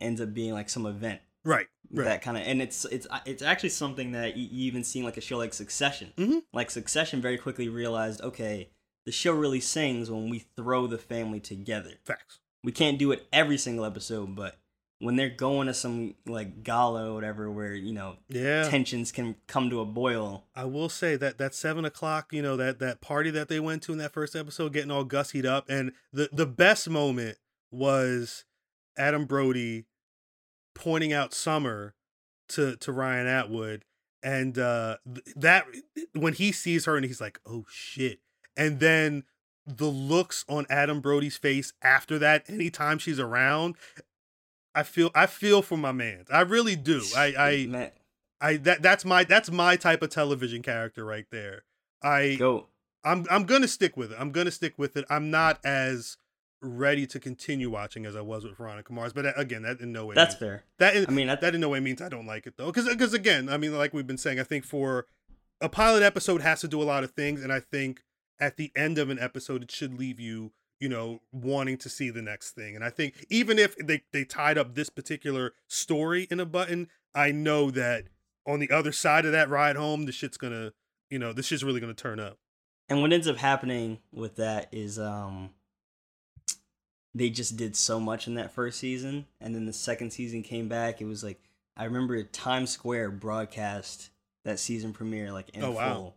[0.01, 3.41] ends up being like some event right right that kind of, and it's it's it's
[3.41, 6.13] actually something that you, you even seen like a show like Succession.
[6.17, 6.43] Mhm.
[6.53, 8.69] Like Succession, very quickly realized, okay,
[9.05, 11.93] the show really sings when we throw the family together.
[12.05, 12.39] facts.
[12.63, 14.57] we can't do it every single episode, but
[15.01, 18.63] when they're going to some like gala or whatever, where you know Yeah.
[18.69, 20.43] tensions can come to a boil.
[20.53, 23.81] I will say that that seven o'clock, you know, that that party that they went
[23.83, 27.37] to in that first episode, getting all gussied up, and the the best moment
[27.71, 28.43] was
[28.97, 29.85] Adam Brody
[30.79, 31.93] pointing out Summer
[32.49, 33.85] to to Ryan Atwood,
[34.23, 34.97] and uh
[35.35, 35.65] that
[36.13, 38.19] when he sees her and he's like, oh shit,
[38.57, 39.23] and then
[39.67, 43.75] the looks on Adam Brody's face after that, anytime she's around.
[44.75, 46.25] I feel I feel for my man.
[46.31, 47.03] I really do.
[47.15, 47.91] I I Man,
[48.39, 51.63] I that that's my that's my type of television character right there.
[52.01, 52.67] I go.
[53.03, 54.17] I'm I'm gonna stick with it.
[54.19, 55.05] I'm gonna stick with it.
[55.09, 56.17] I'm not as
[56.61, 60.05] ready to continue watching as I was with Veronica Mars, but again, that in no
[60.05, 60.15] way.
[60.15, 60.63] That's means, fair.
[60.77, 62.67] That in, I mean, that, that, in no way means I don't like it though,
[62.67, 65.05] because because again, I mean, like we've been saying, I think for
[65.61, 68.01] a pilot episode has to do a lot of things, and I think
[68.39, 72.09] at the end of an episode, it should leave you, you know, wanting to see
[72.09, 72.75] the next thing.
[72.75, 76.87] And I think even if they they tied up this particular story in a button,
[77.13, 78.05] I know that
[78.45, 80.71] on the other side of that ride home, the shit's gonna,
[81.09, 82.37] you know, this shit's really gonna turn up.
[82.89, 85.51] and what ends up happening with that is um
[87.15, 90.67] they just did so much in that first season and then the second season came
[90.67, 91.39] back it was like
[91.75, 94.09] i remember times square broadcast
[94.45, 95.93] that season premiere like in Oh, wow.
[95.93, 96.15] full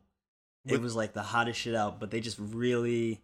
[0.67, 3.21] it With- was like the hottest shit out but they just really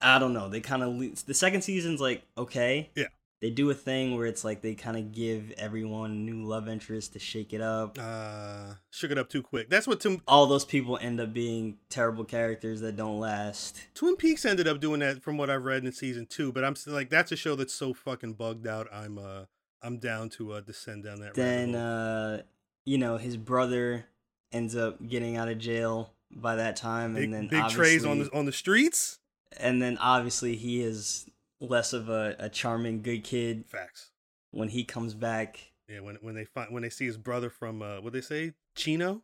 [0.00, 3.06] i don't know they kind of the second season's like okay Yeah.
[3.40, 7.14] They do a thing where it's like they kind of give everyone new love interest
[7.14, 9.70] to shake it up Uh, shook it up too quick.
[9.70, 14.16] That's what Tim, all those people end up being terrible characters that don't last Twin
[14.16, 16.92] Peaks ended up doing that from what I've read in season two, but I'm still
[16.92, 18.88] like that's a show that's so fucking bugged out.
[18.92, 19.44] I'm uh
[19.82, 21.34] I'm down to uh descend down that.
[21.34, 22.42] then uh
[22.84, 24.04] you know his brother
[24.52, 28.18] ends up getting out of jail by that time big, and then big trays on
[28.18, 29.18] the on the streets.
[29.58, 31.29] and then obviously he is
[31.60, 33.64] less of a, a charming good kid.
[33.66, 34.10] Facts.
[34.50, 37.82] when he comes back Yeah, when when they find when they see his brother from
[37.82, 38.54] uh what they say?
[38.76, 39.22] Chino,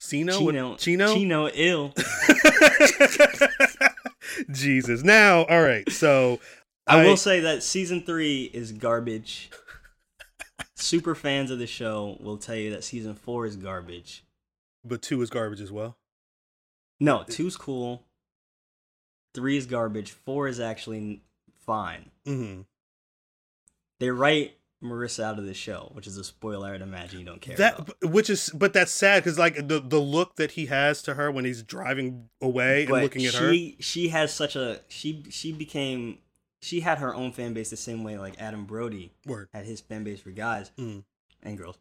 [0.00, 1.48] Chino, chino What- Chino, chino?
[1.54, 1.94] Ill.
[4.50, 5.02] Jesus.
[5.02, 5.90] Now, all right.
[5.90, 6.40] So
[6.86, 9.50] I, will say that season three is garbage.
[10.74, 14.24] Super fans of the show will tell you that season four is garbage.
[14.84, 15.96] But two is garbage as well.
[17.00, 18.04] no two's cool.
[19.34, 20.12] Three is garbage.
[20.12, 21.22] Four is actually
[21.66, 22.62] fine Mm-hmm.
[23.98, 24.52] they write
[24.82, 26.74] Marissa out of the show, which is a spoiler.
[26.74, 27.56] I'd imagine you don't care.
[27.56, 27.96] That, about.
[28.04, 31.30] which is, but that's sad because like the the look that he has to her
[31.30, 33.82] when he's driving away and looking at she, her.
[33.82, 36.18] she has such a she she became
[36.60, 39.48] she had her own fan base the same way like Adam Brody Word.
[39.54, 41.04] had his fan base for guys Mm.
[41.42, 41.78] and girls.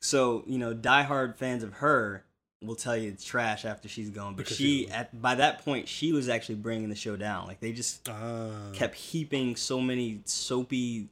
[0.00, 2.24] So you know, diehard fans of her
[2.62, 4.34] will tell you it's trash after she's gone.
[4.34, 7.46] But Because she at by that point she was actually bringing the show down.
[7.46, 8.50] Like they just Ah.
[8.72, 11.08] kept heaping so many soapy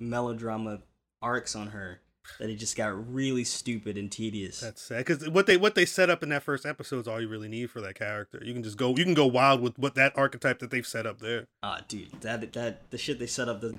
[0.00, 0.80] melodrama
[1.22, 2.00] arcs on her
[2.38, 4.60] that it just got really stupid and tedious.
[4.60, 7.20] That's sad because what they what they set up in that first episode is all
[7.20, 8.40] you really need for that character.
[8.42, 11.06] You can just go you can go wild with what that archetype that they've set
[11.06, 11.46] up there.
[11.62, 13.74] Ah, dude, that that the shit they set up the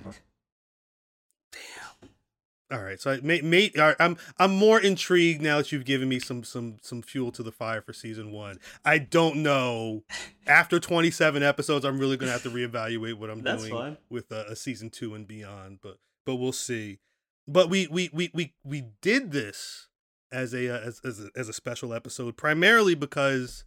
[2.72, 6.10] All right, so I, may, may, right, I'm I'm more intrigued now that you've given
[6.10, 8.58] me some some some fuel to the fire for season one.
[8.84, 10.04] I don't know.
[10.48, 13.98] After 27 episodes, I'm really gonna have to reevaluate what I'm That's doing fine.
[14.10, 15.80] with a, a season two and beyond.
[15.84, 17.00] But but we'll see.
[17.48, 19.90] But we we we we we did this
[20.32, 23.64] as a uh, as as a, as a special episode primarily because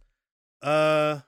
[0.61, 1.19] uh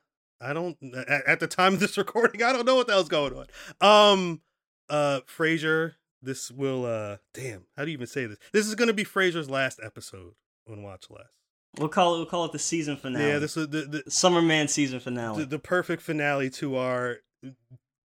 [0.42, 3.08] I don't at, at the time of this recording I don't know what the hell's
[3.08, 3.48] going on.
[3.80, 4.42] Um
[4.90, 8.94] uh Frazier this will uh damn how do you even say this this is gonna
[8.94, 10.34] be Frazier's last episode
[10.70, 11.28] on watch less
[11.78, 13.28] we'll call it we'll call it the season finale.
[13.28, 15.40] yeah this is the the, Summerman season finale.
[15.40, 17.18] the the perfect finale to our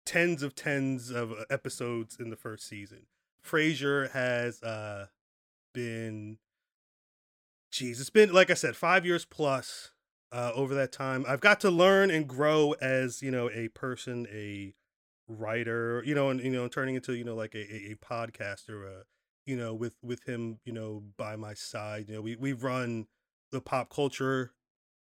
[0.05, 3.07] tens of tens of uh, episodes in the first season
[3.45, 5.07] Frasier has uh
[5.77, 6.39] been,
[7.71, 9.93] geez, it's been like I said, five years plus.
[10.33, 14.27] Uh, over that time, I've got to learn and grow as you know a person,
[14.31, 14.75] a
[15.29, 19.03] writer, you know, and you know, turning into you know like a, a, podcaster, uh,
[19.45, 22.07] you know, with with him, you know, by my side.
[22.09, 23.07] You know, we we've run
[23.53, 24.53] the pop culture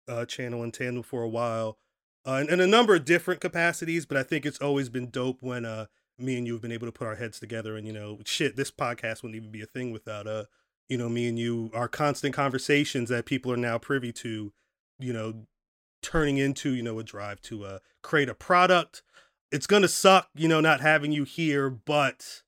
[0.08, 1.78] uh, channel in tandem for a while,
[2.26, 4.06] uh, in, in a number of different capacities.
[4.06, 5.86] But I think it's always been dope when uh,
[6.18, 7.76] me and you have been able to put our heads together.
[7.76, 10.44] And you know, shit, this podcast wouldn't even be a thing without uh,
[10.88, 14.52] you know, me and you, our constant conversations that people are now privy to.
[15.00, 15.46] You know,
[16.02, 19.02] turning into you know a drive to uh, create a product.
[19.50, 22.42] It's gonna suck, you know, not having you here, but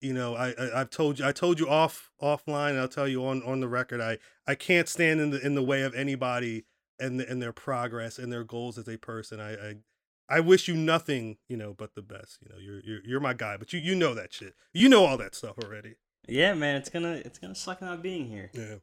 [0.00, 2.78] you know, I, I have told you I told you off offline.
[2.78, 4.00] I'll tell you on on the record.
[4.00, 6.64] I I can't stand in the in the way of anybody
[6.98, 9.40] and the, and their progress and their goals as a person.
[9.40, 9.74] I, I
[10.28, 12.38] I wish you nothing, you know, but the best.
[12.42, 14.54] You know, you're you're you're my guy, but you you know that shit.
[14.72, 15.94] You know all that stuff already.
[16.28, 18.50] Yeah, man, it's gonna it's gonna suck not being here.
[18.52, 18.76] Yeah.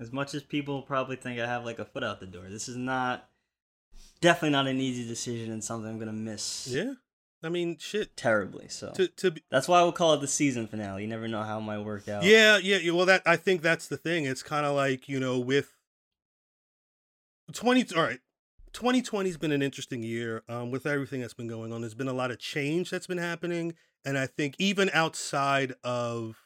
[0.00, 2.68] As much as people probably think I have like a foot out the door, this
[2.68, 3.28] is not
[4.20, 6.68] definitely not an easy decision and something I'm gonna miss.
[6.68, 6.94] Yeah.
[7.44, 8.16] I mean, shit.
[8.16, 8.68] Terribly.
[8.68, 11.02] So To to be, that's why we'll call it the season finale.
[11.02, 12.22] You never know how it might work out.
[12.22, 12.92] Yeah, yeah, yeah.
[12.92, 14.24] Well, that I think that's the thing.
[14.26, 15.72] It's kind of like you know with
[17.52, 17.84] twenty.
[17.96, 18.20] All right,
[18.72, 20.42] twenty twenty's been an interesting year.
[20.48, 23.18] Um, with everything that's been going on, there's been a lot of change that's been
[23.18, 23.74] happening,
[24.04, 26.36] and I think even outside of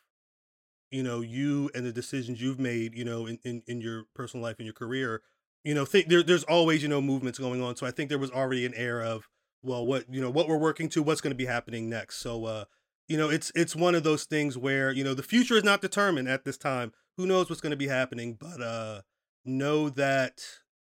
[0.91, 4.43] you know you and the decisions you've made, you know, in in, in your personal
[4.43, 5.21] life and your career,
[5.67, 7.77] you know, think there, there's always you know movements going on.
[7.77, 9.29] So I think there was already an air of
[9.63, 12.17] well, what you know, what we're working to, what's going to be happening next.
[12.17, 12.65] So uh
[13.09, 15.81] you know it's it's one of those things where you know the future is not
[15.81, 19.03] determined at this time who knows what's going to be happening but uh
[19.45, 20.43] know that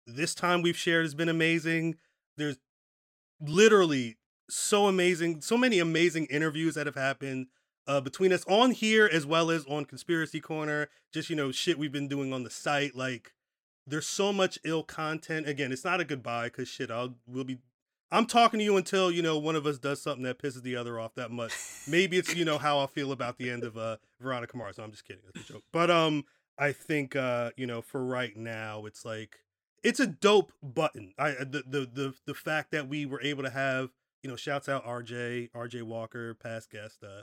[0.07, 1.97] this time we've shared has been amazing
[2.37, 2.59] there's
[3.41, 4.17] literally
[4.49, 7.47] so amazing so many amazing interviews that have happened
[7.87, 11.79] uh between us on here as well as on conspiracy corner just you know shit
[11.79, 13.33] we've been doing on the site like
[13.87, 17.59] there's so much ill content again it's not a goodbye because shit i'll we'll be
[18.13, 20.77] I'm talking to you until you know one of us does something that pisses the
[20.77, 21.53] other off that much.
[21.87, 24.79] Maybe it's you know how I feel about the end of uh Veronica Mars.
[24.79, 25.23] No, I'm just kidding.
[25.33, 25.63] That's a joke.
[25.73, 26.25] But um,
[26.59, 29.39] I think uh you know for right now it's like
[29.83, 31.13] it's a dope button.
[31.19, 33.91] I the the the the fact that we were able to have
[34.23, 37.05] you know shouts out RJ RJ Walker past guest.
[37.05, 37.23] Uh,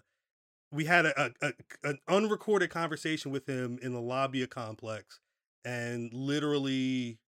[0.71, 1.53] we had a, a, a
[1.83, 5.19] an unrecorded conversation with him in the lobby of Complex,
[5.65, 7.19] and literally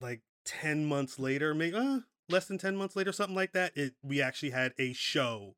[0.00, 3.94] like 10 months later maybe uh, less than 10 months later something like that it
[4.02, 5.54] we actually had a show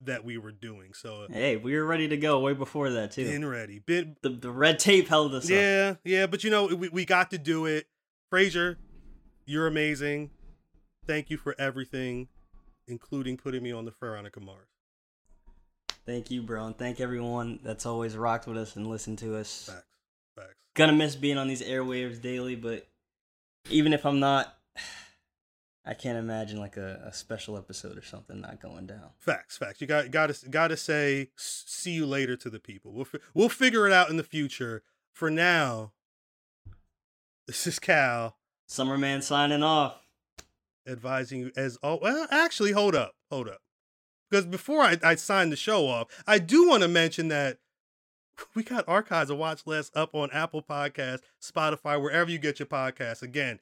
[0.00, 3.24] that we were doing so Hey, we were ready to go way before that too.
[3.26, 5.50] been ready been the the red tape held us up.
[5.50, 7.86] yeah yeah but you know we, we got to do it
[8.30, 8.78] frazier
[9.46, 10.30] you're amazing
[11.06, 12.28] thank you for everything
[12.88, 14.66] including putting me on the veronica mars
[16.06, 19.66] Thank you, bro, and thank everyone that's always rocked with us and listened to us.
[19.66, 19.84] facts
[20.34, 22.88] facts Gonna miss being on these airwaves daily, but
[23.68, 24.56] even if I'm not,
[25.84, 29.10] I can't imagine like a, a special episode or something not going down.
[29.18, 29.82] Facts, facts.
[29.82, 32.92] You got got to got to say see you later to the people.
[32.94, 34.82] We'll we'll figure it out in the future.
[35.12, 35.92] For now,
[37.46, 39.96] this is Cal Summerman signing off.
[40.88, 43.60] advising you as oh well actually hold up hold up
[44.30, 47.58] because before I, I sign the show off I do want to mention that
[48.54, 52.66] we got archives of watch Less up on Apple Podcasts, Spotify, wherever you get your
[52.66, 53.22] podcasts.
[53.22, 53.60] Again,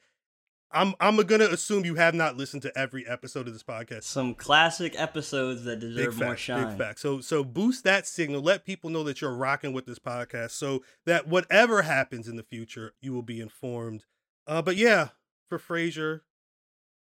[0.71, 4.03] I'm I'm gonna assume you have not listened to every episode of this podcast.
[4.03, 6.69] Some classic episodes that deserve more fact, shine.
[6.69, 7.01] big fact.
[7.01, 8.43] So so boost that signal.
[8.43, 12.43] Let people know that you're rocking with this podcast, so that whatever happens in the
[12.43, 14.05] future, you will be informed.
[14.47, 15.09] Uh, but yeah,
[15.49, 16.23] for Frazier,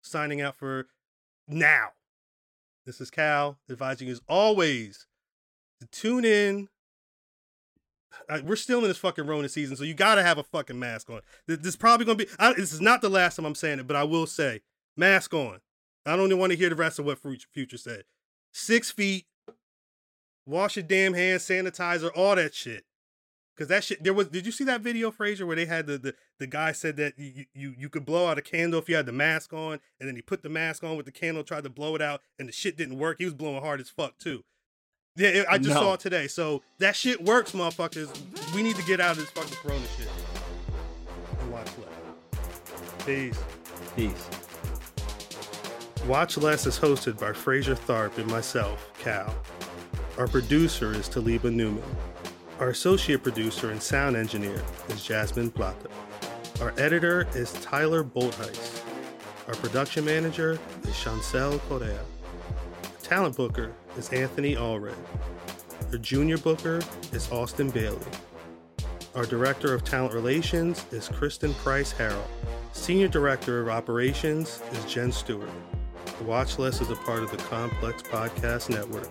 [0.02, 0.88] signing out for
[1.46, 1.90] now.
[2.86, 5.06] This is Cal advising you as always
[5.80, 6.68] to tune in.
[8.44, 11.10] We're still in this fucking Rona season, so you got to have a fucking mask
[11.10, 11.20] on.
[11.46, 12.26] This, this is probably gonna be.
[12.38, 14.60] I, this is not the last time I'm saying it, but I will say,
[14.96, 15.60] mask on.
[16.06, 18.04] I don't even want to hear the rest of what Future said.
[18.52, 19.26] Six feet,
[20.46, 22.84] wash your damn hands, sanitizer, all that shit.
[23.56, 24.28] Cause that shit, there was.
[24.28, 27.16] Did you see that video, Frazier, where they had the the, the guy said that
[27.16, 30.08] you, you you could blow out a candle if you had the mask on, and
[30.08, 32.48] then he put the mask on with the candle, tried to blow it out, and
[32.48, 33.18] the shit didn't work.
[33.18, 34.42] He was blowing hard as fuck too.
[35.16, 35.80] Yeah, it- I just No.
[35.80, 36.26] saw it today.
[36.26, 38.08] So that shit works, motherfuckers.
[38.54, 40.08] We need to get out of this fucking corona shit.
[41.40, 43.04] And watch less.
[43.06, 43.38] Peace.
[43.96, 44.28] Peace.
[46.06, 49.34] Watch Less is hosted by Frazier Tharpe and myself, Cal.
[50.18, 51.82] Our producer is Taliba Newman.
[52.60, 55.88] Our associate producer and sound engineer is Jasmine Plata.
[56.60, 58.80] Our editor is Tyler Boltheis.
[59.48, 62.00] Our production manager is Chancel Correa.
[63.04, 64.96] Talent booker is Anthony Allred.
[65.92, 66.80] Our junior booker
[67.12, 68.00] is Austin Bailey.
[69.14, 72.24] Our director of talent relations is Kristen Price Harrell.
[72.72, 75.50] Senior director of operations is Jen Stewart.
[76.16, 79.10] The watch list is a part of the Complex Podcast Network.